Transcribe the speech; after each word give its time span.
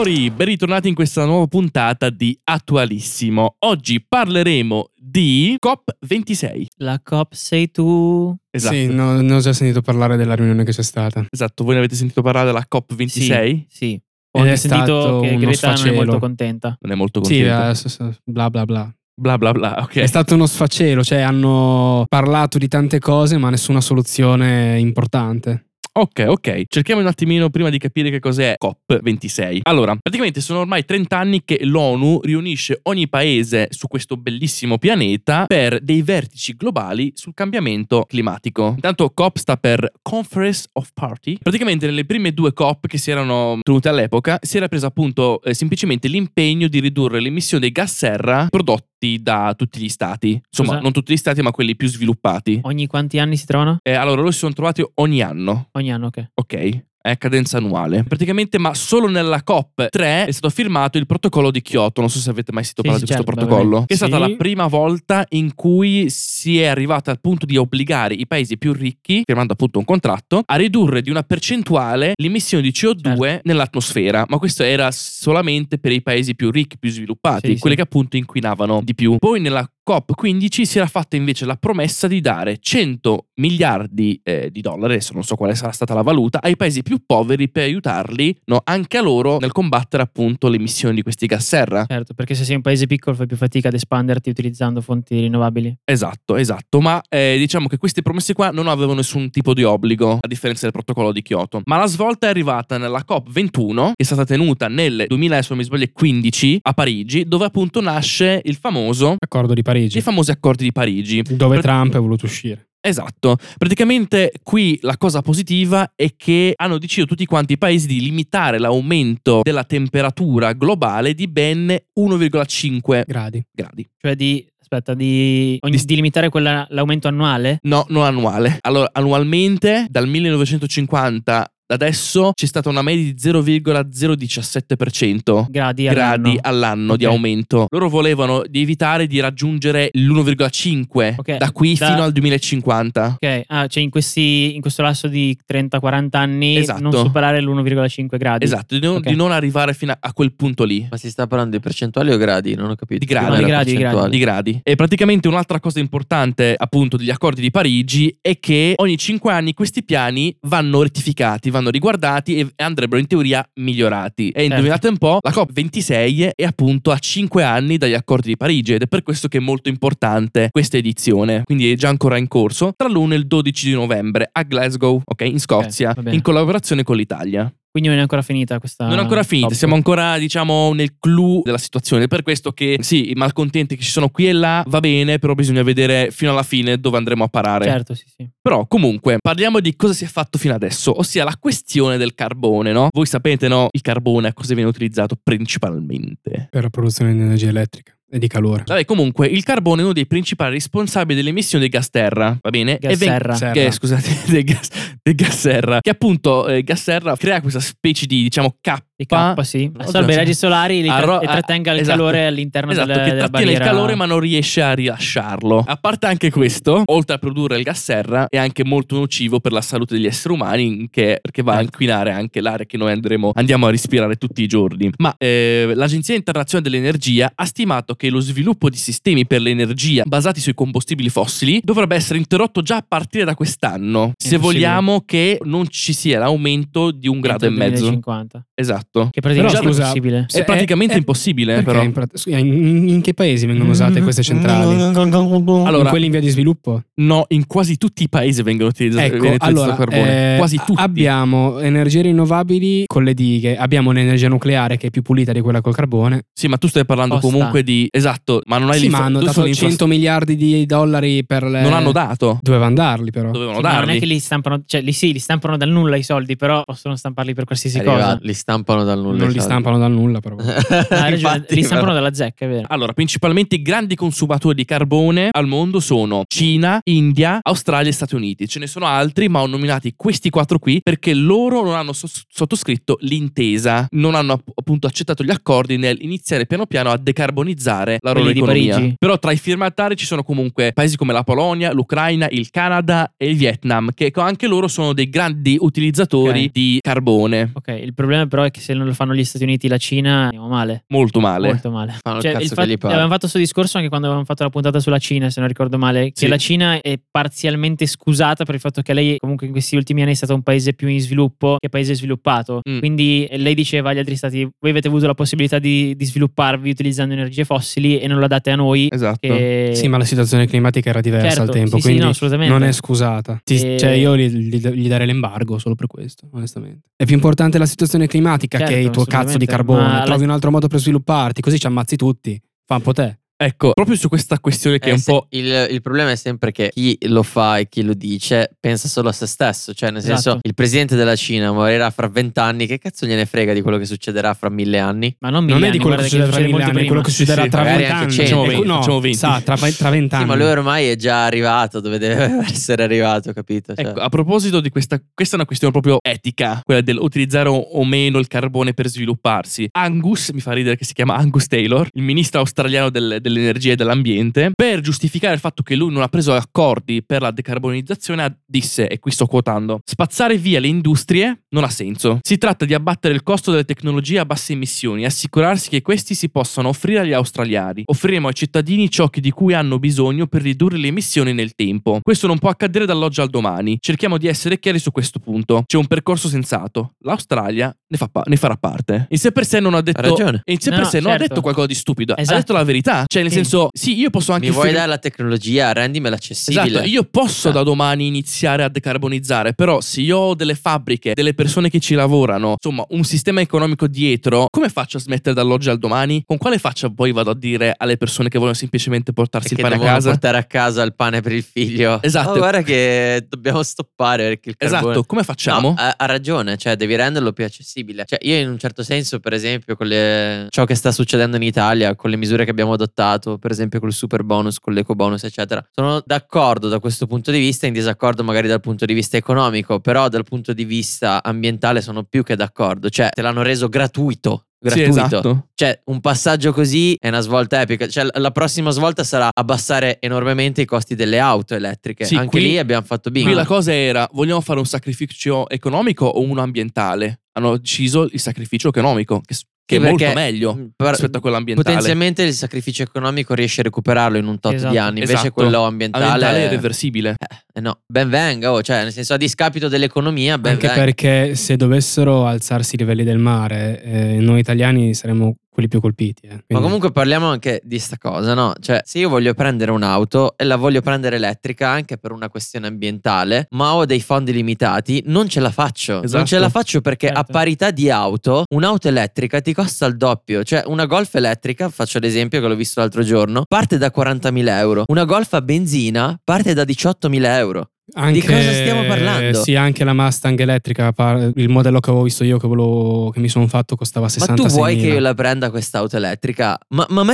Signori, 0.00 0.30
ben 0.30 0.46
ritornati 0.46 0.86
in 0.86 0.94
questa 0.94 1.24
nuova 1.24 1.48
puntata 1.48 2.08
di 2.08 2.38
Attualissimo. 2.44 3.56
Oggi 3.66 4.00
parleremo 4.06 4.90
di 4.94 5.56
COP26. 5.58 6.66
La 6.76 7.00
COP 7.02 7.32
sei 7.32 7.72
tu. 7.72 8.32
Esatto. 8.48 8.74
Sì, 8.76 8.86
no, 8.86 9.20
ne 9.20 9.32
ho 9.34 9.40
già 9.40 9.52
sentito 9.52 9.80
parlare 9.80 10.16
della 10.16 10.36
riunione 10.36 10.62
che 10.62 10.70
c'è 10.70 10.84
stata. 10.84 11.26
Esatto, 11.28 11.64
voi 11.64 11.72
ne 11.72 11.80
avete 11.80 11.96
sentito 11.96 12.22
parlare 12.22 12.46
della 12.46 12.64
COP26? 12.72 13.08
Sì. 13.08 13.66
sì. 13.68 14.00
Ho 14.38 14.44
è 14.44 14.54
sentito 14.54 15.00
stato 15.00 15.20
che 15.20 15.26
Greta 15.30 15.40
non 15.40 15.50
è 15.50 15.54
sfacelo. 15.56 15.94
molto 15.96 16.18
contenta. 16.20 16.76
Non 16.80 16.92
è 16.92 16.94
molto 16.94 17.24
Sì, 17.24 17.40
contento. 17.42 17.68
eh, 17.70 17.74
s- 17.74 17.86
s- 17.88 18.18
bla 18.24 18.50
bla 18.50 18.64
bla. 18.66 18.92
Bla 19.20 19.36
bla 19.36 19.50
bla, 19.50 19.78
ok. 19.80 19.96
È 19.96 20.06
stato 20.06 20.34
uno 20.34 20.46
sfacelo, 20.46 21.02
cioè 21.02 21.22
hanno 21.22 22.04
parlato 22.08 22.56
di 22.56 22.68
tante 22.68 23.00
cose 23.00 23.36
ma 23.36 23.50
nessuna 23.50 23.80
soluzione 23.80 24.78
importante. 24.78 25.67
Ok, 26.00 26.26
ok. 26.28 26.62
Cerchiamo 26.68 27.00
un 27.00 27.08
attimino 27.08 27.50
prima 27.50 27.70
di 27.70 27.78
capire 27.78 28.08
che 28.08 28.20
cos'è 28.20 28.54
COP26. 28.56 29.62
Allora, 29.62 29.96
praticamente 30.00 30.40
sono 30.40 30.60
ormai 30.60 30.84
30 30.84 31.18
anni 31.18 31.42
che 31.44 31.58
l'ONU 31.64 32.20
riunisce 32.22 32.78
ogni 32.84 33.08
paese 33.08 33.66
su 33.70 33.88
questo 33.88 34.16
bellissimo 34.16 34.78
pianeta 34.78 35.46
per 35.46 35.80
dei 35.80 36.02
vertici 36.02 36.54
globali 36.54 37.10
sul 37.16 37.34
cambiamento 37.34 38.04
climatico. 38.06 38.74
Intanto 38.76 39.10
COP 39.10 39.38
sta 39.38 39.56
per 39.56 39.90
Conference 40.00 40.68
of 40.74 40.90
Party. 40.94 41.38
Praticamente 41.42 41.86
nelle 41.86 42.04
prime 42.04 42.32
due 42.32 42.52
COP 42.52 42.86
che 42.86 42.96
si 42.96 43.10
erano 43.10 43.58
tenute 43.62 43.88
all'epoca 43.88 44.38
si 44.40 44.56
era 44.56 44.68
preso 44.68 44.86
appunto 44.86 45.42
eh, 45.42 45.52
semplicemente 45.52 46.06
l'impegno 46.06 46.68
di 46.68 46.78
ridurre 46.78 47.18
l'emissione 47.18 47.62
dei 47.62 47.72
gas 47.72 47.92
serra 47.92 48.46
prodotti 48.48 48.86
da 49.20 49.54
tutti 49.56 49.80
gli 49.80 49.88
stati. 49.88 50.40
Insomma, 50.50 50.70
Scusa? 50.70 50.80
non 50.82 50.92
tutti 50.92 51.12
gli 51.12 51.16
stati, 51.16 51.42
ma 51.42 51.50
quelli 51.50 51.76
più 51.76 51.88
sviluppati. 51.88 52.60
Ogni 52.62 52.86
quanti 52.86 53.18
anni 53.18 53.36
si 53.36 53.46
trovano? 53.46 53.78
Eh, 53.82 53.92
allora, 53.94 54.16
loro 54.16 54.30
si 54.30 54.38
sono 54.38 54.52
trovati 54.52 54.84
ogni 54.94 55.22
anno. 55.22 55.68
Ogni 55.72 55.92
anno, 55.92 56.06
ok. 56.06 56.30
Ok, 56.34 56.82
a 57.10 57.16
cadenza 57.16 57.58
annuale. 57.58 58.04
Praticamente, 58.04 58.58
ma 58.58 58.74
solo 58.74 59.08
nella 59.08 59.42
COP3 59.46 60.26
è 60.26 60.30
stato 60.30 60.50
firmato 60.50 60.98
il 60.98 61.06
protocollo 61.06 61.50
di 61.50 61.62
Kyoto. 61.62 62.00
Non 62.00 62.10
so 62.10 62.18
se 62.18 62.30
avete 62.30 62.52
mai 62.52 62.64
sentito 62.64 62.82
Sì, 62.82 62.88
parlare 62.88 63.06
sì, 63.06 63.12
di 63.12 63.24
questo 63.24 63.34
certo, 63.34 63.46
protocollo. 63.48 63.84
Che 63.86 63.94
è 63.94 63.96
stata 63.96 64.18
la 64.18 64.34
prima 64.36 64.66
volta 64.66 65.24
in 65.30 65.54
cui 65.54 66.10
si 66.10 66.60
è 66.60 66.66
arrivata 66.66 67.10
al 67.10 67.20
punto 67.20 67.46
di 67.46 67.56
obbligare 67.56 68.14
i 68.14 68.26
paesi 68.26 68.58
più 68.58 68.72
ricchi, 68.72 69.22
firmando 69.24 69.52
appunto 69.52 69.78
un 69.78 69.84
contratto, 69.84 70.42
a 70.44 70.56
ridurre 70.56 71.02
di 71.02 71.10
una 71.10 71.22
percentuale 71.22 72.12
l'emissione 72.16 72.62
di 72.62 72.70
CO2 72.70 73.02
Certo. 73.02 73.40
nell'atmosfera. 73.44 74.24
Ma 74.28 74.38
questo 74.38 74.62
era 74.62 74.90
solamente 74.90 75.78
per 75.78 75.92
i 75.92 76.02
paesi 76.02 76.34
più 76.34 76.50
ricchi, 76.50 76.78
più 76.78 76.90
sviluppati, 76.90 77.58
quelli 77.58 77.76
che 77.76 77.82
appunto 77.82 78.16
inquinavano 78.16 78.80
di 78.82 78.94
più. 78.94 79.16
Poi 79.18 79.40
nella 79.40 79.68
COP15 79.88 80.62
si 80.62 80.76
era 80.76 80.86
fatta 80.86 81.16
invece 81.16 81.46
la 81.46 81.56
promessa 81.56 82.06
di 82.06 82.20
dare 82.20 82.58
100 82.58 83.28
miliardi 83.36 84.20
eh, 84.22 84.50
di 84.50 84.60
dollari, 84.60 84.94
adesso 84.94 85.14
non 85.14 85.22
so 85.22 85.34
quale 85.34 85.54
sarà 85.54 85.72
stata 85.72 85.94
la 85.94 86.02
valuta, 86.02 86.40
ai 86.42 86.56
paesi 86.56 86.82
più 86.82 87.00
poveri 87.06 87.48
per 87.48 87.62
aiutarli 87.62 88.40
no, 88.46 88.60
anche 88.64 88.98
a 88.98 89.00
loro 89.00 89.38
nel 89.38 89.52
combattere 89.52 90.02
appunto 90.02 90.48
le 90.48 90.56
emissioni 90.56 90.94
di 90.94 91.02
questi 91.02 91.24
gas 91.24 91.46
serra. 91.46 91.86
Certo, 91.88 92.12
perché 92.12 92.34
se 92.34 92.44
sei 92.44 92.56
un 92.56 92.62
paese 92.62 92.86
piccolo 92.86 93.16
fai 93.16 93.26
più 93.26 93.36
fatica 93.36 93.68
ad 93.68 93.74
espanderti 93.74 94.28
utilizzando 94.28 94.82
fonti 94.82 95.18
rinnovabili. 95.20 95.78
Esatto, 95.84 96.36
esatto, 96.36 96.80
ma 96.80 97.00
eh, 97.08 97.36
diciamo 97.38 97.66
che 97.66 97.78
queste 97.78 98.02
promesse 98.02 98.34
qua 98.34 98.50
non 98.50 98.68
avevano 98.68 98.94
nessun 98.94 99.30
tipo 99.30 99.54
di 99.54 99.62
obbligo, 99.62 100.18
a 100.20 100.28
differenza 100.28 100.62
del 100.62 100.72
protocollo 100.72 101.12
di 101.12 101.22
Kyoto. 101.22 101.62
Ma 101.64 101.78
la 101.78 101.86
svolta 101.86 102.26
è 102.26 102.30
arrivata 102.30 102.76
nella 102.76 103.04
COP21, 103.08 103.86
che 103.88 103.92
è 103.96 104.04
stata 104.04 104.26
tenuta 104.26 104.68
nel 104.68 105.04
2000, 105.08 105.40
se 105.40 105.46
non 105.50 105.58
mi 105.58 105.64
sbaglio, 105.64 105.86
15 105.92 106.58
a 106.62 106.72
Parigi, 106.74 107.24
dove 107.24 107.46
appunto 107.46 107.80
nasce 107.80 108.42
il 108.44 108.56
famoso, 108.56 109.16
Accordo 109.18 109.54
di 109.54 109.62
Parigi, 109.62 109.77
i 109.84 110.00
famosi 110.00 110.30
accordi 110.30 110.64
di 110.64 110.72
Parigi. 110.72 111.22
dove 111.22 111.56
Per- 111.56 111.64
Trump 111.64 111.94
è 111.96 111.98
voluto 111.98 112.26
uscire. 112.26 112.64
Esatto, 112.80 113.36
praticamente 113.58 114.32
qui 114.42 114.78
la 114.82 114.96
cosa 114.96 115.20
positiva 115.20 115.92
è 115.96 116.14
che 116.16 116.52
hanno 116.56 116.78
deciso 116.78 117.06
tutti 117.06 117.26
quanti 117.26 117.54
i 117.54 117.58
paesi 117.58 117.88
di 117.88 118.00
limitare 118.00 118.58
l'aumento 118.58 119.40
della 119.42 119.64
temperatura 119.64 120.52
globale 120.52 121.12
di 121.12 121.26
ben 121.26 121.76
1,5 121.98 123.02
Gradi. 123.06 123.44
gradi. 123.52 123.86
Cioè 124.00 124.14
di... 124.14 124.46
Aspetta, 124.70 124.92
di, 124.92 125.56
ogni- 125.62 125.76
Di- 125.78 125.84
di 125.84 125.94
limitare 125.94 126.28
quella- 126.28 126.66
l'aumento 126.70 127.08
annuale? 127.08 127.58
No, 127.62 127.86
non 127.88 128.04
annuale. 128.04 128.58
Allora, 128.60 128.90
annualmente 128.92 129.86
dal 129.88 130.06
1950 130.06 131.40
ad 131.40 131.46
adesso 131.72 132.32
c'è 132.34 132.46
stata 132.46 132.68
una 132.68 132.82
media 132.82 133.04
di 133.12 133.14
0,017% 133.18 135.46
Gradi 135.48 135.84
gradi 135.84 135.88
all'anno. 135.92 136.38
all'anno 136.42 136.96
di 136.96 137.04
aumento. 137.04 137.66
Loro 137.70 137.88
volevano 137.88 138.42
di 138.48 138.60
evitare 138.62 139.06
di 139.06 139.20
raggiungere 139.20 139.90
l'1,5 139.92 141.14
Ok, 141.18 141.36
da 141.36 141.50
qui 141.52 141.74
da- 141.74 141.90
fino 141.90 142.02
al 142.02 142.12
2050. 142.12 143.16
Ok, 143.20 143.42
ah, 143.48 143.66
cioè 143.66 143.82
in, 143.82 143.90
questi, 143.90 144.54
in 144.54 144.60
questo 144.60 144.82
lasso 144.82 145.08
di 145.08 145.36
30-40 145.46 146.08
anni 146.12 146.56
Esatto. 146.56 146.80
non 146.80 146.92
superare 146.92 147.40
l'1,5 147.40 148.16
gradi. 148.18 148.44
Esatto, 148.44 148.74
di 148.78 148.84
non, 148.84 148.96
Ok. 148.96 149.08
di 149.08 149.16
non 149.16 149.32
arrivare 149.32 149.74
fino 149.74 149.92
a, 149.92 149.98
a 150.00 150.12
quel 150.12 150.32
punto 150.34 150.64
lì. 150.64 150.86
Ma 150.90 150.96
si 150.96 151.10
sta 151.10 151.26
parlando 151.26 151.56
di 151.56 151.62
percentuali 151.62 152.10
o 152.12 152.16
gradi? 152.16 152.54
Non 152.54 152.70
ho 152.70 152.74
capito. 152.74 152.98
Di 153.00 153.06
gradi. 153.06 153.26
No, 153.30 153.36
di 153.36 153.44
gradi, 153.44 153.70
di 153.72 153.76
gradi. 153.78 154.10
di 154.10 154.18
gradi. 154.18 154.60
E 154.62 154.74
praticamente 154.74 155.28
un'altra 155.28 155.60
cosa 155.60 155.78
importante 155.80 156.54
appunto 156.56 156.96
degli 156.96 157.10
accordi 157.10 157.40
di 157.40 157.50
Parigi 157.50 158.16
è 158.20 158.38
che 158.38 158.74
ogni 158.76 158.96
5 158.96 159.32
anni 159.32 159.54
questi 159.54 159.82
piani 159.84 160.34
vanno 160.42 160.82
rettificati, 160.82 161.50
vanno 161.58 161.70
riguardati 161.70 162.38
e 162.38 162.48
andrebbero 162.56 163.00
in 163.00 163.06
teoria 163.06 163.46
migliorati. 163.54 164.28
E 164.28 164.40
Certo. 164.40 164.42
indovinate 164.54 164.88
un 164.88 164.96
po', 164.98 165.18
la 165.20 165.30
COP26 165.30 166.30
è 166.34 166.44
appunto 166.44 166.90
a 166.90 166.98
5 166.98 167.42
anni 167.42 167.76
dagli 167.76 167.94
accordi 167.94 168.28
di 168.28 168.36
Parigi 168.36 168.74
ed 168.74 168.82
è 168.82 168.86
per 168.86 169.02
questo 169.02 169.28
che 169.28 169.38
è 169.38 169.40
molto 169.40 169.68
importante 169.68 170.48
questa 170.50 170.76
edizione. 170.76 171.42
Quindi 171.44 171.70
è 171.70 171.74
già 171.76 171.88
ancora 171.88 172.16
in 172.16 172.28
corso 172.28 172.72
tra 172.76 172.88
l'1 172.88 173.12
e 173.12 173.16
il 173.16 173.26
12 173.26 173.66
di 173.68 173.74
novembre 173.74 174.28
a 174.30 174.42
Glasgow, 174.42 175.02
ok, 175.04 175.20
in 175.22 175.40
Scozia, 175.40 175.92
bene. 175.92 176.14
in 176.14 176.22
collaborazione 176.22 176.82
con 176.82 176.96
l'Italia. 176.96 177.52
Quindi 177.78 177.94
non 177.94 177.98
è 177.98 178.00
ancora 178.00 178.22
finita 178.22 178.58
questa... 178.58 178.88
Non 178.88 178.98
è 178.98 179.00
ancora 179.02 179.22
finita, 179.22 179.48
COP. 179.48 179.56
siamo 179.56 179.74
ancora, 179.76 180.18
diciamo, 180.18 180.72
nel 180.72 180.96
clou 180.98 181.42
della 181.44 181.58
situazione. 181.58 182.08
Per 182.08 182.22
questo 182.22 182.50
che, 182.50 182.78
sì, 182.80 183.10
i 183.10 183.14
malcontenti 183.14 183.76
che 183.76 183.82
ci 183.84 183.90
sono 183.90 184.08
qui 184.08 184.26
e 184.26 184.32
là 184.32 184.64
va 184.66 184.80
bene, 184.80 185.20
però 185.20 185.34
bisogna 185.34 185.62
vedere 185.62 186.10
fino 186.10 186.32
alla 186.32 186.42
fine 186.42 186.78
dove 186.78 186.96
andremo 186.96 187.22
a 187.22 187.28
parare. 187.28 187.66
Certo, 187.66 187.94
sì, 187.94 188.04
sì. 188.08 188.28
Però, 188.42 188.66
comunque, 188.66 189.18
parliamo 189.20 189.60
di 189.60 189.76
cosa 189.76 189.92
si 189.92 190.04
è 190.04 190.08
fatto 190.08 190.38
fino 190.38 190.54
adesso, 190.54 190.98
ossia 190.98 191.22
la 191.22 191.36
questione 191.38 191.98
del 191.98 192.14
carbone, 192.14 192.72
no? 192.72 192.88
Voi 192.90 193.06
sapete, 193.06 193.46
no? 193.46 193.68
Il 193.70 193.80
carbone 193.80 194.26
a 194.26 194.32
cosa 194.32 194.54
viene 194.54 194.68
utilizzato 194.68 195.16
principalmente? 195.22 196.48
Per 196.50 196.62
la 196.62 196.70
produzione 196.70 197.14
di 197.14 197.20
energia 197.20 197.48
elettrica 197.48 197.97
e 198.10 198.18
di 198.18 198.26
calore. 198.26 198.64
Vabbè, 198.66 198.84
comunque, 198.84 199.26
il 199.26 199.42
carbone 199.42 199.80
è 199.80 199.84
uno 199.84 199.92
dei 199.92 200.06
principali 200.06 200.54
responsabili 200.54 201.16
delle 201.16 201.30
emissioni 201.30 201.64
di 201.64 201.70
gas 201.70 201.88
serra, 201.90 202.36
va 202.40 202.50
bene? 202.50 202.78
Gas 202.80 202.92
E 202.92 202.96
ven- 202.96 203.08
serra. 203.08 203.34
Serra. 203.34 203.52
Che, 203.52 203.70
scusate, 203.70 204.16
del 204.32 204.44
gas, 204.44 204.68
del 205.02 205.14
gas 205.14 205.38
serra. 205.38 205.80
Che 205.80 205.90
appunto, 205.90 206.48
eh, 206.48 206.62
gas 206.62 206.82
serra 206.82 207.16
crea 207.16 207.40
questa 207.40 207.60
specie 207.60 208.06
di, 208.06 208.22
diciamo, 208.22 208.56
K. 208.60 208.86
I 209.00 209.06
K, 209.06 209.44
sì. 209.44 209.70
Assorbe 209.76 210.06
i 210.10 210.14
cioè- 210.14 210.16
raggi 210.16 210.34
solari 210.34 210.82
li 210.82 210.88
Arro- 210.88 211.20
e 211.20 211.26
trattenga 211.26 211.72
il 211.72 211.80
esatto. 211.82 211.96
calore 211.98 212.26
all'interno 212.26 212.72
Esatto, 212.72 212.88
della, 212.88 213.04
che 213.04 213.10
della 213.10 213.28
trattiene 213.28 213.52
il 213.52 213.56
barriera. 213.58 213.76
calore 213.76 213.94
ma 213.94 214.06
non 214.06 214.18
riesce 214.18 214.60
a 214.60 214.72
rilasciarlo. 214.74 215.64
A 215.64 215.76
parte 215.76 216.06
anche 216.06 216.30
questo, 216.32 216.82
oltre 216.86 217.14
a 217.14 217.18
produrre 217.18 217.58
il 217.58 217.62
gas 217.62 217.80
serra, 217.80 218.26
è 218.28 218.38
anche 218.38 218.64
molto 218.64 218.96
nocivo 218.96 219.38
per 219.38 219.52
la 219.52 219.60
salute 219.60 219.94
degli 219.94 220.06
esseri 220.06 220.34
umani 220.34 220.88
che- 220.90 221.18
perché 221.22 221.42
va 221.42 221.52
a 221.52 221.54
Certo. 221.60 221.70
inquinare 221.70 222.10
anche 222.10 222.40
l'aria 222.40 222.66
che 222.66 222.76
noi 222.76 222.90
andremo, 222.90 223.30
andiamo 223.34 223.66
a 223.66 223.70
respirare 223.70 224.16
tutti 224.16 224.42
i 224.42 224.48
giorni. 224.48 224.90
Ma 224.98 225.14
eh, 225.16 225.70
l'Agenzia 225.76 226.16
Internazionale 226.16 226.68
dell'Energia 226.68 227.30
ha 227.32 227.44
stimato 227.44 227.94
che 227.94 228.10
lo 228.10 228.18
sviluppo 228.18 228.68
di 228.68 228.76
sistemi 228.76 229.26
per 229.28 229.40
l'energia 229.42 230.02
basati 230.06 230.40
sui 230.40 230.54
combustibili 230.54 231.08
fossili 231.08 231.60
dovrebbe 231.62 231.94
essere 231.94 232.18
interrotto 232.18 232.62
già 232.62 232.76
a 232.78 232.84
partire 232.86 233.24
da 233.24 233.36
quest'anno, 233.36 234.10
se 234.16 234.38
vogliamo 234.38 235.02
che 235.06 235.38
non 235.44 235.68
ci 235.68 235.92
sia 235.92 236.18
l'aumento 236.18 236.90
di 236.90 237.06
un 237.06 237.20
grado 237.20 237.46
e 237.46 237.50
mezzo. 237.50 237.82
2050. 237.82 238.42
Esatto. 238.60 239.08
Che 239.12 239.20
praticamente 239.20 239.56
Però, 239.58 239.68
è 239.68 239.72
scusa, 239.72 239.82
impossibile. 239.86 240.26
È 240.32 240.44
praticamente 240.44 240.94
eh, 240.94 240.98
impossibile, 240.98 241.62
però. 241.62 241.80
in, 241.82 241.92
in- 242.36 242.88
in 242.88 243.00
che 243.00 243.14
paesi 243.14 243.46
vengono 243.46 243.70
usate 243.70 244.00
queste 244.00 244.22
centrali? 244.24 244.82
Allora, 244.82 245.82
in 245.82 245.86
quelli 245.88 246.06
in 246.06 246.10
via 246.10 246.20
di 246.20 246.28
sviluppo? 246.28 246.82
No, 246.96 247.24
in 247.28 247.46
quasi 247.46 247.76
tutti 247.76 248.02
i 248.02 248.08
paesi 248.08 248.42
vengono 248.42 248.68
utilizzati 248.70 249.06
Ecco, 249.06 249.20
viene 249.20 249.36
allora, 249.38 249.74
carbone. 249.74 250.34
eh, 250.34 250.36
quasi 250.38 250.56
tutti. 250.64 250.80
abbiamo 250.82 251.60
energie 251.60 252.02
rinnovabili 252.02 252.84
con 252.86 253.04
le 253.04 253.14
dighe, 253.14 253.56
abbiamo 253.56 253.90
un'energia 253.90 254.28
nucleare 254.28 254.76
che 254.76 254.88
è 254.88 254.90
più 254.90 255.02
pulita 255.02 255.30
di 255.32 255.40
quella 255.40 255.60
col 255.60 255.74
carbone. 255.74 256.24
Sì, 256.32 256.48
ma 256.48 256.56
tu 256.56 256.66
stai 256.66 256.84
parlando 256.84 257.14
Costa. 257.14 257.30
comunque 257.30 257.62
di. 257.62 257.86
Esatto, 257.90 258.40
ma 258.46 258.58
non 258.58 258.70
hai 258.70 258.80
Sì, 258.80 258.88
ma 258.88 259.04
hanno 259.04 259.20
dato 259.20 259.32
sono 259.32 259.46
infra- 259.46 259.68
100 259.68 259.86
miliardi 259.86 260.34
di 260.34 260.66
dollari 260.66 261.24
per 261.24 261.44
le... 261.44 261.62
Non 261.62 261.72
hanno 261.74 261.92
dato. 261.92 262.38
Dovevano 262.42 262.74
darli 262.74 263.10
però. 263.12 263.30
Dovevano 263.30 263.58
Sì, 263.58 263.62
ma 263.62 263.70
non 263.70 263.78
darli. 263.80 263.96
è 263.96 264.00
che 264.00 264.06
li 264.06 264.18
stampano, 264.18 264.62
cioè 264.66 264.80
li 264.80 264.92
sì, 264.92 265.12
li 265.12 265.18
stampano 265.20 265.56
dal 265.56 265.68
nulla 265.68 265.94
i 265.96 266.02
soldi, 266.02 266.34
però 266.36 266.62
possono 266.64 266.96
stamparli 266.96 267.34
per 267.34 267.44
qualsiasi 267.44 267.78
Arriva, 267.78 267.94
cosa. 267.94 268.18
li 268.22 268.34
stampano 268.48 268.82
dal 268.84 268.98
nulla. 268.98 269.24
non 269.24 269.30
li 269.32 269.40
stampano 269.40 269.76
dal 269.78 269.92
nulla 269.92 270.20
però. 270.20 270.36
Ah, 270.88 271.10
Infatti, 271.10 271.54
li 271.54 271.62
stampano 271.62 271.90
però. 271.92 272.02
dalla 272.02 272.14
zecca, 272.14 272.46
è 272.46 272.48
vero. 272.48 272.66
Allora, 272.68 272.92
principalmente 272.94 273.56
i 273.56 273.62
grandi 273.62 273.94
consumatori 273.94 274.54
di 274.54 274.64
carbone 274.64 275.28
al 275.30 275.46
mondo 275.46 275.80
sono 275.80 276.22
Cina, 276.26 276.80
India, 276.84 277.40
Australia 277.42 277.90
e 277.90 277.92
Stati 277.92 278.14
Uniti. 278.14 278.48
Ce 278.48 278.58
ne 278.58 278.66
sono 278.66 278.86
altri, 278.86 279.28
ma 279.28 279.42
ho 279.42 279.46
nominati 279.46 279.92
questi 279.96 280.30
quattro 280.30 280.58
qui 280.58 280.80
perché 280.82 281.12
loro 281.14 281.62
non 281.62 281.74
hanno 281.74 281.92
sos- 281.92 282.24
sottoscritto 282.28 282.96
l'intesa, 283.00 283.86
non 283.92 284.14
hanno 284.14 284.34
app- 284.34 284.48
appunto 284.54 284.86
accettato 284.86 285.22
gli 285.22 285.30
accordi 285.30 285.76
nell'iniziare 285.76 286.46
piano 286.46 286.64
piano 286.66 286.90
a 286.90 286.96
decarbonizzare 286.96 287.98
la 288.00 288.10
loro 288.12 288.20
Quelli 288.24 288.32
di 288.34 288.38
economia. 288.40 288.74
Parigi. 288.74 288.94
Però 288.98 289.18
tra 289.18 289.32
i 289.32 289.36
firmatari 289.36 289.96
ci 289.96 290.06
sono 290.06 290.22
comunque 290.22 290.72
paesi 290.72 290.96
come 290.96 291.12
la 291.12 291.22
Polonia, 291.22 291.72
l'Ucraina, 291.72 292.28
il 292.30 292.50
Canada 292.50 293.12
e 293.16 293.28
il 293.28 293.36
Vietnam, 293.36 293.90
che 293.94 294.10
anche 294.14 294.46
loro 294.46 294.68
sono 294.68 294.92
dei 294.94 295.08
grandi 295.10 295.56
utilizzatori 295.60 296.44
Ok. 296.44 296.50
di 296.52 296.78
carbone. 296.80 297.50
Ok, 297.54 297.68
il 297.68 297.94
problema 297.94 298.26
però 298.26 298.37
però 298.38 298.44
è 298.44 298.50
che 298.52 298.60
se 298.60 298.72
non 298.72 298.86
lo 298.86 298.92
fanno 298.94 299.14
gli 299.14 299.24
Stati 299.24 299.42
Uniti 299.44 299.66
e 299.66 299.68
la 299.68 299.78
Cina 299.78 300.24
andiamo 300.24 300.46
male. 300.48 300.84
Molto 300.88 301.18
male. 301.20 301.48
Molto 301.48 301.70
male. 301.70 301.96
Fanno 302.00 302.16
il 302.18 302.22
Cioè, 302.22 302.32
cazzo 302.32 302.44
il 302.44 302.48
che 302.50 302.54
fatto- 302.76 302.86
avevamo 302.86 303.08
fatto 303.08 303.20
questo 303.20 303.38
discorso 303.38 303.76
anche 303.78 303.88
quando 303.88 304.06
avevamo 304.06 304.26
fatto 304.26 304.44
la 304.44 304.50
puntata 304.50 304.78
sulla 304.80 304.98
Cina, 304.98 305.28
se 305.30 305.40
non 305.40 305.48
ricordo 305.48 305.76
male, 305.76 306.04
che 306.06 306.12
Sì. 306.14 306.26
la 306.28 306.36
Cina 306.36 306.80
è 306.80 306.98
parzialmente 307.10 307.86
scusata 307.86 308.44
per 308.44 308.54
il 308.54 308.60
fatto 308.60 308.80
che 308.82 308.92
lei 308.94 309.16
comunque 309.18 309.46
in 309.46 309.52
questi 309.52 309.74
ultimi 309.76 310.02
anni 310.02 310.12
è 310.12 310.14
stato 310.14 310.34
un 310.34 310.42
paese 310.42 310.72
più 310.74 310.86
in 310.88 311.00
sviluppo 311.00 311.56
che 311.58 311.68
paese 311.68 311.94
sviluppato. 311.94 312.60
Mm. 312.68 312.78
Quindi 312.78 313.26
eh, 313.26 313.38
lei 313.38 313.54
diceva 313.54 313.90
agli 313.90 313.98
altri 313.98 314.14
stati, 314.16 314.48
voi 314.58 314.70
avete 314.70 314.86
avuto 314.88 315.06
la 315.06 315.14
possibilità 315.14 315.58
di, 315.58 315.94
di 315.96 316.04
svilupparvi 316.04 316.70
utilizzando 316.70 317.14
energie 317.14 317.44
fossili 317.44 317.98
e 317.98 318.06
non 318.06 318.20
la 318.20 318.28
date 318.28 318.50
a 318.50 318.56
noi. 318.56 318.86
Esatto. 318.90 319.18
Che... 319.20 319.72
Sì, 319.74 319.88
ma 319.88 319.98
la 319.98 320.04
situazione 320.04 320.46
climatica 320.46 320.90
era 320.90 321.00
diversa 321.00 321.28
Certo, 321.28 321.42
al 321.42 321.50
tempo, 321.50 321.70
sì, 321.76 321.76
sì, 321.76 321.82
quindi 321.82 322.02
no, 322.02 322.08
assolutamente. 322.10 322.52
non 322.52 322.62
è 322.62 322.72
scusata. 322.72 323.40
Ti- 323.42 323.56
E- 323.74 323.76
Cioè, 323.78 323.90
io 323.90 324.16
gli, 324.16 324.28
gli- 324.28 324.68
gli 324.68 324.88
darei 324.88 325.06
l'embargo 325.06 325.58
solo 325.58 325.74
per 325.74 325.86
questo, 325.88 326.28
onestamente. 326.32 326.86
È 326.96 327.04
più 327.04 327.14
importante 327.14 327.58
la 327.58 327.66
situazione 327.66 328.06
climatica 328.06 328.26
Certo, 328.58 328.74
che 328.74 328.80
il 328.80 328.90
tuo 328.90 329.04
cazzo 329.04 329.38
di 329.38 329.46
carbone. 329.46 330.02
Trovi 330.04 330.24
un 330.24 330.30
altro 330.30 330.50
modo 330.50 330.68
per 330.68 330.80
svilupparti, 330.80 331.40
così 331.40 331.58
ci 331.58 331.66
ammazzi 331.66 331.96
tutti. 331.96 332.40
Fa 332.64 332.76
un 332.76 332.82
po' 332.82 332.92
te. 332.92 333.17
Ecco, 333.40 333.70
proprio 333.72 333.94
su 333.94 334.08
questa 334.08 334.40
questione 334.40 334.80
che 334.80 334.88
Eh, 334.88 334.90
è 334.90 334.92
un 334.94 334.98
se- 334.98 335.12
po'. 335.12 335.26
il, 335.30 335.68
il 335.70 335.80
problema 335.80 336.10
è 336.10 336.16
sempre 336.16 336.50
che 336.50 336.70
chi 336.74 336.98
lo 337.02 337.22
fa 337.22 337.58
e 337.58 337.68
chi 337.68 337.82
lo 337.82 337.94
dice 337.94 338.50
pensa 338.58 338.88
solo 338.88 339.10
a 339.10 339.12
se 339.12 339.26
stesso. 339.26 339.72
Cioè, 339.72 339.92
nel 339.92 340.02
senso, 340.02 340.30
Esatto. 340.30 340.38
il 340.42 340.54
presidente 340.54 340.96
della 340.96 341.14
Cina 341.14 341.52
morirà 341.52 341.88
fra 341.90 342.08
vent'anni. 342.08 342.66
Che 342.66 342.78
cazzo 342.78 343.06
gliene 343.06 343.26
frega 343.26 343.52
di 343.52 343.60
quello 343.62 343.78
che 343.78 343.84
succederà 343.86 344.34
fra 344.34 344.48
mille 344.50 344.80
anni? 344.80 345.14
Ma 345.20 345.30
non, 345.30 345.44
Non 345.44 345.54
mille 345.54 345.68
è 345.68 345.70
di 345.70 345.78
quello 345.78 345.94
che 345.96 346.02
succederà 346.02 346.26
tra 346.30 346.36
succede 346.40 346.52
mille 346.52 346.64
anni, 346.70 346.82
è 346.82 346.86
quello 346.86 347.00
che 347.02 347.10
succederà 347.12 347.42
Sì, 347.42 347.46
sì, 347.48 347.50
tra 347.54 347.62
vent'anni. 347.62 348.16
20, 348.16 348.66
no, 348.66 348.74
facciamo 348.74 349.00
20. 349.00 349.16
sa, 349.18 349.40
tra, 349.44 349.56
tra 349.56 349.90
vent'anni. 349.90 350.22
Sì, 350.24 350.28
ma 350.28 350.34
lui 350.34 350.46
ormai 350.46 350.88
è 350.88 350.96
già 350.96 351.24
arrivato 351.24 351.78
dove 351.80 351.98
deve 351.98 352.38
essere 352.50 352.82
arrivato, 352.82 353.32
capito? 353.32 353.72
Cioè, 353.76 353.86
Ecco, 353.86 354.00
a 354.00 354.08
proposito 354.08 354.58
di 354.60 354.68
questa, 354.70 355.00
questa 355.14 355.34
è 355.34 355.38
una 355.38 355.46
questione 355.46 355.72
proprio 355.72 355.98
etica, 356.02 356.60
quella 356.64 356.80
dell'utilizzare 356.80 357.48
o, 357.48 357.54
o 357.56 357.84
meno 357.84 358.18
il 358.18 358.26
carbone 358.26 358.74
per 358.74 358.88
svilupparsi. 358.88 359.68
Angus, 359.78 360.30
mi 360.30 360.40
fa 360.40 360.50
ridere 360.54 360.74
che 360.76 360.84
si 360.84 360.92
chiama 360.92 361.14
Angus 361.14 361.46
Taylor, 361.46 361.88
il 361.92 362.02
ministro 362.02 362.40
australiano 362.40 362.90
del- 362.90 363.18
dell'energia 363.28 363.72
e 363.72 363.76
dell'ambiente, 363.76 364.50
per 364.54 364.80
giustificare 364.80 365.34
il 365.34 365.40
fatto 365.40 365.62
che 365.62 365.76
lui 365.76 365.92
non 365.92 366.02
ha 366.02 366.08
preso 366.08 366.32
accordi 366.34 367.02
per 367.04 367.20
la 367.22 367.30
decarbonizzazione, 367.30 368.22
ha- 368.24 368.36
disse, 368.46 368.88
e 368.88 368.98
qui 368.98 369.10
sto 369.10 369.26
quotando, 369.26 369.80
spazzare 369.84 370.36
via 370.36 370.60
le 370.60 370.68
industrie 370.68 371.42
non 371.50 371.64
ha 371.64 371.68
senso. 371.70 372.18
Si 372.22 372.38
tratta 372.38 372.64
di 372.64 372.74
abbattere 372.74 373.14
il 373.14 373.22
costo 373.22 373.50
delle 373.50 373.64
tecnologie 373.64 374.18
a 374.18 374.24
basse 374.24 374.52
emissioni 374.52 375.02
e 375.02 375.06
assicurarsi 375.06 375.68
che 375.68 375.82
questi 375.82 376.14
si 376.14 376.30
possano 376.30 376.68
offrire 376.68 377.00
agli 377.00 377.12
australiani. 377.12 377.82
Offriremo 377.86 378.28
ai 378.28 378.34
cittadini 378.34 378.90
ciò 378.90 379.08
che- 379.08 379.20
di 379.20 379.30
cui 379.30 379.54
hanno 379.54 379.78
bisogno 379.78 380.26
per 380.26 380.42
ridurre 380.42 380.76
le 380.78 380.88
emissioni 380.88 381.32
nel 381.32 381.54
tempo. 381.54 381.98
Questo 382.02 382.26
non 382.26 382.38
può 382.38 382.48
accadere 382.50 382.86
dall'oggi 382.86 383.20
al 383.20 383.28
domani. 383.30 383.76
Cerchiamo 383.80 384.18
di 384.18 384.26
essere 384.26 384.58
chiari 384.58 384.78
su 384.78 384.90
questo 384.90 385.18
punto. 385.18 385.62
C'è 385.66 385.76
un 385.76 385.86
percorso 385.86 386.28
sensato. 386.28 386.92
L'Australia 387.00 387.74
ne, 387.88 387.96
fa 387.96 388.08
pa- 388.08 388.22
ne 388.26 388.36
farà 388.36 388.56
parte. 388.56 389.06
In 389.10 389.18
sé 389.18 389.32
per 389.32 389.44
sé 389.44 389.60
non 389.60 389.74
ha 389.74 389.80
detto. 389.80 390.00
ragione. 390.00 390.42
In 390.44 390.58
sé 390.60 390.70
No, 390.70 390.76
per 390.76 390.86
sé 390.86 390.98
non 391.00 391.08
ha 391.08 391.16
certo. 391.16 391.28
detto 391.28 391.40
qualcosa 391.40 391.66
di 391.66 391.74
stupido. 391.74 392.14
Ha 392.14 392.20
Esatto. 392.20 392.38
detto 392.38 392.52
la 392.52 392.64
verità. 392.64 393.04
Cioè, 393.06 393.17
nel 393.22 393.30
Sì. 393.30 393.36
senso, 393.36 393.68
sì, 393.72 393.96
io 393.98 394.10
posso 394.10 394.32
anche. 394.32 394.46
mi 394.46 394.52
vuoi 394.52 394.66
fre- 394.66 394.76
dare 394.76 394.88
la 394.88 394.98
tecnologia, 394.98 395.72
rendimela 395.72 396.16
accessibile. 396.16 396.66
Esatto, 396.66 396.86
io 396.86 397.04
posso 397.04 397.48
Ah. 397.48 397.52
da 397.52 397.62
domani 397.62 398.06
iniziare 398.06 398.62
a 398.64 398.68
decarbonizzare, 398.68 399.54
però 399.54 399.80
se 399.80 400.00
io 400.00 400.18
ho 400.18 400.34
delle 400.34 400.54
fabbriche, 400.54 401.12
delle 401.14 401.34
persone 401.34 401.70
che 401.70 401.80
ci 401.80 401.94
lavorano, 401.94 402.52
insomma 402.52 402.84
un 402.90 403.04
sistema 403.04 403.40
economico 403.40 403.86
dietro, 403.86 404.46
come 404.50 404.68
faccio 404.68 404.96
a 404.96 405.00
smettere 405.00 405.34
dall'oggi 405.34 405.68
al 405.70 405.78
domani? 405.78 406.22
Con 406.26 406.36
quale 406.38 406.58
faccia 406.58 406.88
poi 406.90 407.12
vado 407.12 407.30
a 407.30 407.34
dire 407.34 407.74
alle 407.76 407.96
persone 407.96 408.28
che 408.28 408.38
vogliono 408.38 408.56
semplicemente 408.56 409.12
portarsi 409.12 409.54
Perché 409.54 409.62
il 409.62 409.68
pane 409.78 409.82
a 409.88 409.92
casa? 409.94 410.10
portare 410.10 410.38
a 410.38 410.44
casa 410.44 410.82
il 410.82 410.94
pane 410.94 411.20
per 411.20 411.32
il 411.32 411.42
figlio. 411.42 412.00
Esatto. 412.02 412.30
Oh, 412.30 412.36
guarda 412.38 412.62
che 412.62 413.26
dobbiamo 413.28 413.62
stoppare 413.62 414.28
perché 414.28 414.50
il 414.50 414.56
carbone... 414.56 414.82
Esatto, 414.92 415.04
come 415.04 415.22
facciamo? 415.22 415.68
No, 415.70 415.74
ha, 415.76 415.94
ha 415.96 416.06
ragione, 416.06 416.56
cioè 416.56 416.76
devi 416.76 416.94
renderlo 416.96 417.32
più 417.32 417.44
accessibile. 417.44 418.04
Cioè, 418.06 418.18
io 418.22 418.36
in 418.36 418.48
un 418.48 418.58
certo 418.58 418.82
senso, 418.82 419.20
per 419.20 419.32
esempio, 419.32 419.76
con 419.76 419.86
le- 419.86 420.46
ciò 420.50 420.64
che 420.64 420.74
sta 420.74 420.92
succedendo 420.92 421.36
in 421.36 421.42
Italia, 421.42 421.94
con 421.94 422.10
le 422.10 422.16
misure 422.16 422.44
che 422.44 422.50
abbiamo 422.50 422.72
adottato, 422.72 423.07
per 423.16 423.50
esempio 423.50 423.80
col 423.80 423.92
super 423.92 424.22
bonus, 424.24 424.58
con 424.58 424.72
l'eco 424.74 424.94
bonus, 424.94 425.24
eccetera, 425.24 425.64
sono 425.72 426.02
d'accordo 426.04 426.68
da 426.68 426.78
questo 426.80 427.06
punto 427.06 427.30
di 427.30 427.38
vista, 427.38 427.66
in 427.66 427.72
disaccordo 427.72 428.22
magari 428.24 428.48
dal 428.48 428.60
punto 428.60 428.84
di 428.84 428.92
vista 428.94 429.16
economico, 429.16 429.80
però 429.80 430.08
dal 430.08 430.24
punto 430.24 430.52
di 430.52 430.64
vista 430.64 431.22
ambientale 431.22 431.80
sono 431.80 432.02
più 432.04 432.22
che 432.22 432.36
d'accordo. 432.36 432.90
Cioè, 432.90 433.10
te 433.10 433.22
l'hanno 433.22 433.42
reso 433.42 433.68
gratuito. 433.68 434.42
Sì, 434.60 434.66
Gratuito. 434.80 434.90
esatto. 434.90 435.46
Cioè, 435.54 435.80
un 435.84 436.00
passaggio 436.00 436.52
così 436.52 436.96
è 436.98 437.06
una 437.06 437.20
svolta 437.20 437.60
epica. 437.60 437.86
Cioè, 437.86 438.02
la- 438.04 438.18
la 438.18 438.30
prossima 438.32 438.70
svolta 438.70 439.04
sarà 439.04 439.28
abbassare 439.32 439.98
enormemente 440.00 440.62
i 440.62 440.64
costi 440.64 440.96
delle 440.96 441.20
auto 441.20 441.54
elettriche. 441.54 442.04
Sì, 442.04 442.16
Anche 442.16 442.30
qui- 442.30 442.40
lì 442.40 442.58
abbiamo 442.58 442.84
fatto 442.84 443.10
bingo. 443.12 443.28
Qui 443.28 443.36
la 443.38 443.46
cosa 443.46 443.72
era, 443.72 444.08
vogliamo 444.12 444.40
fare 444.40 444.58
un 444.58 444.66
sacrificio 444.66 445.48
economico 445.48 446.06
o 446.06 446.20
uno 446.22 446.42
ambientale? 446.42 447.20
Hanno 447.38 447.56
deciso 447.56 448.02
il 448.10 448.20
sacrificio 448.20 448.68
economico, 448.68 449.20
che, 449.24 449.34
che 449.64 449.76
è 449.76 449.78
molto 449.78 450.12
meglio 450.12 450.70
rispetto 450.76 451.18
a 451.18 451.20
quello 451.20 451.36
ambientale. 451.36 451.68
Potenzialmente 451.68 452.22
il 452.22 452.32
sacrificio 452.32 452.82
economico 452.82 453.34
riesce 453.34 453.60
a 453.60 453.64
recuperarlo 453.64 454.18
in 454.18 454.26
un 454.26 454.38
tot 454.40 454.52
Esatto. 454.54 454.72
di 454.72 454.78
anni, 454.78 455.00
invece 455.00 455.12
Esatto. 455.14 455.32
quello 455.32 455.62
ambientale, 455.64 456.04
ambientale 456.04 456.42
è 456.42 456.44
irreversibile. 456.46 457.14
eh, 457.54 457.60
no, 457.60 457.80
ben 457.86 458.08
venga, 458.08 458.52
oh, 458.52 458.62
cioè 458.62 458.82
nel 458.82 458.92
senso 458.92 459.14
a 459.14 459.16
discapito 459.16 459.68
dell'economia, 459.68 460.38
ben 460.38 460.52
Anche 460.52 460.66
venga. 460.68 460.82
perché 460.84 461.34
se 461.34 461.56
dovessero 461.56 462.26
alzarsi 462.26 462.74
i 462.74 462.78
livelli 462.78 463.04
del 463.04 463.18
mare, 463.18 463.82
eh, 463.82 464.16
noi 464.20 464.40
italiani 464.40 464.94
saremmo 464.94 465.34
quelli 465.58 465.68
più 465.68 465.80
colpiti. 465.80 466.26
eh. 466.26 466.34
Ma 466.34 466.42
Quindi- 466.46 466.64
comunque 466.64 466.92
parliamo 466.92 467.26
anche 467.26 467.60
di 467.64 467.80
sta 467.80 467.98
cosa, 467.98 468.32
no? 468.32 468.52
Cioè, 468.60 468.80
se 468.84 469.00
io 469.00 469.08
voglio 469.08 469.34
prendere 469.34 469.72
un'auto 469.72 470.36
e 470.36 470.44
la 470.44 470.54
voglio 470.54 470.80
prendere 470.82 471.16
elettrica 471.16 471.68
anche 471.68 471.98
per 471.98 472.12
una 472.12 472.28
questione 472.28 472.68
ambientale, 472.68 473.48
ma 473.50 473.74
ho 473.74 473.84
dei 473.84 474.00
fondi 474.00 474.32
limitati, 474.32 475.02
non 475.06 475.28
ce 475.28 475.40
la 475.40 475.50
faccio. 475.50 475.94
Non 475.94 476.04
Esatto. 476.04 476.26
ce 476.26 476.38
la 476.38 476.48
faccio 476.48 476.80
perché 476.80 477.08
a 477.08 477.14
Certo. 477.16 477.32
parità 477.32 477.70
di 477.72 477.90
auto, 477.90 478.44
un'auto 478.54 478.86
elettrica 478.86 479.40
ti 479.40 479.52
costa 479.52 479.86
il 479.86 479.96
doppio. 479.96 480.44
Cioè, 480.44 480.62
una 480.66 480.86
Golf 480.86 481.12
elettrica, 481.16 481.68
faccio 481.70 481.98
l'esempio 481.98 482.40
che 482.40 482.46
l'ho 482.46 482.54
visto 482.54 482.78
l'altro 482.80 483.02
giorno, 483.02 483.42
parte 483.48 483.78
da 483.78 483.90
40.000 483.90 484.58
euro. 484.60 484.84
Una 484.86 485.04
Golf 485.04 485.32
a 485.32 485.42
benzina 485.42 486.16
parte 486.22 486.54
da 486.54 486.62
18.000 486.64 487.36
euro. 487.38 487.70
Anche- 487.94 488.20
Di 488.20 488.26
cosa 488.26 488.52
stiamo 488.52 488.84
parlando? 488.84 489.42
Sì, 489.42 489.54
anche 489.54 489.82
la 489.82 489.94
Mustang 489.94 490.38
elettrica, 490.38 490.92
il 491.36 491.48
modello 491.48 491.80
che 491.80 491.88
avevo 491.90 492.04
visto 492.04 492.22
io, 492.22 492.36
che, 492.38 492.46
volevo- 492.46 493.10
che 493.10 493.20
mi 493.20 493.28
sono 493.28 493.46
fatto, 493.46 493.76
costava 493.76 494.06
Ma 494.06 494.10
66 494.12 494.46
tu 494.46 494.54
vuoi 494.54 494.76
che 494.76 494.86
io 494.88 494.98
la 495.00 495.14
prenda 495.14 495.50
quest'auto 495.50 495.96
elettrica? 495.96 496.58
Ma, 496.68 496.86
ma 496.90 497.04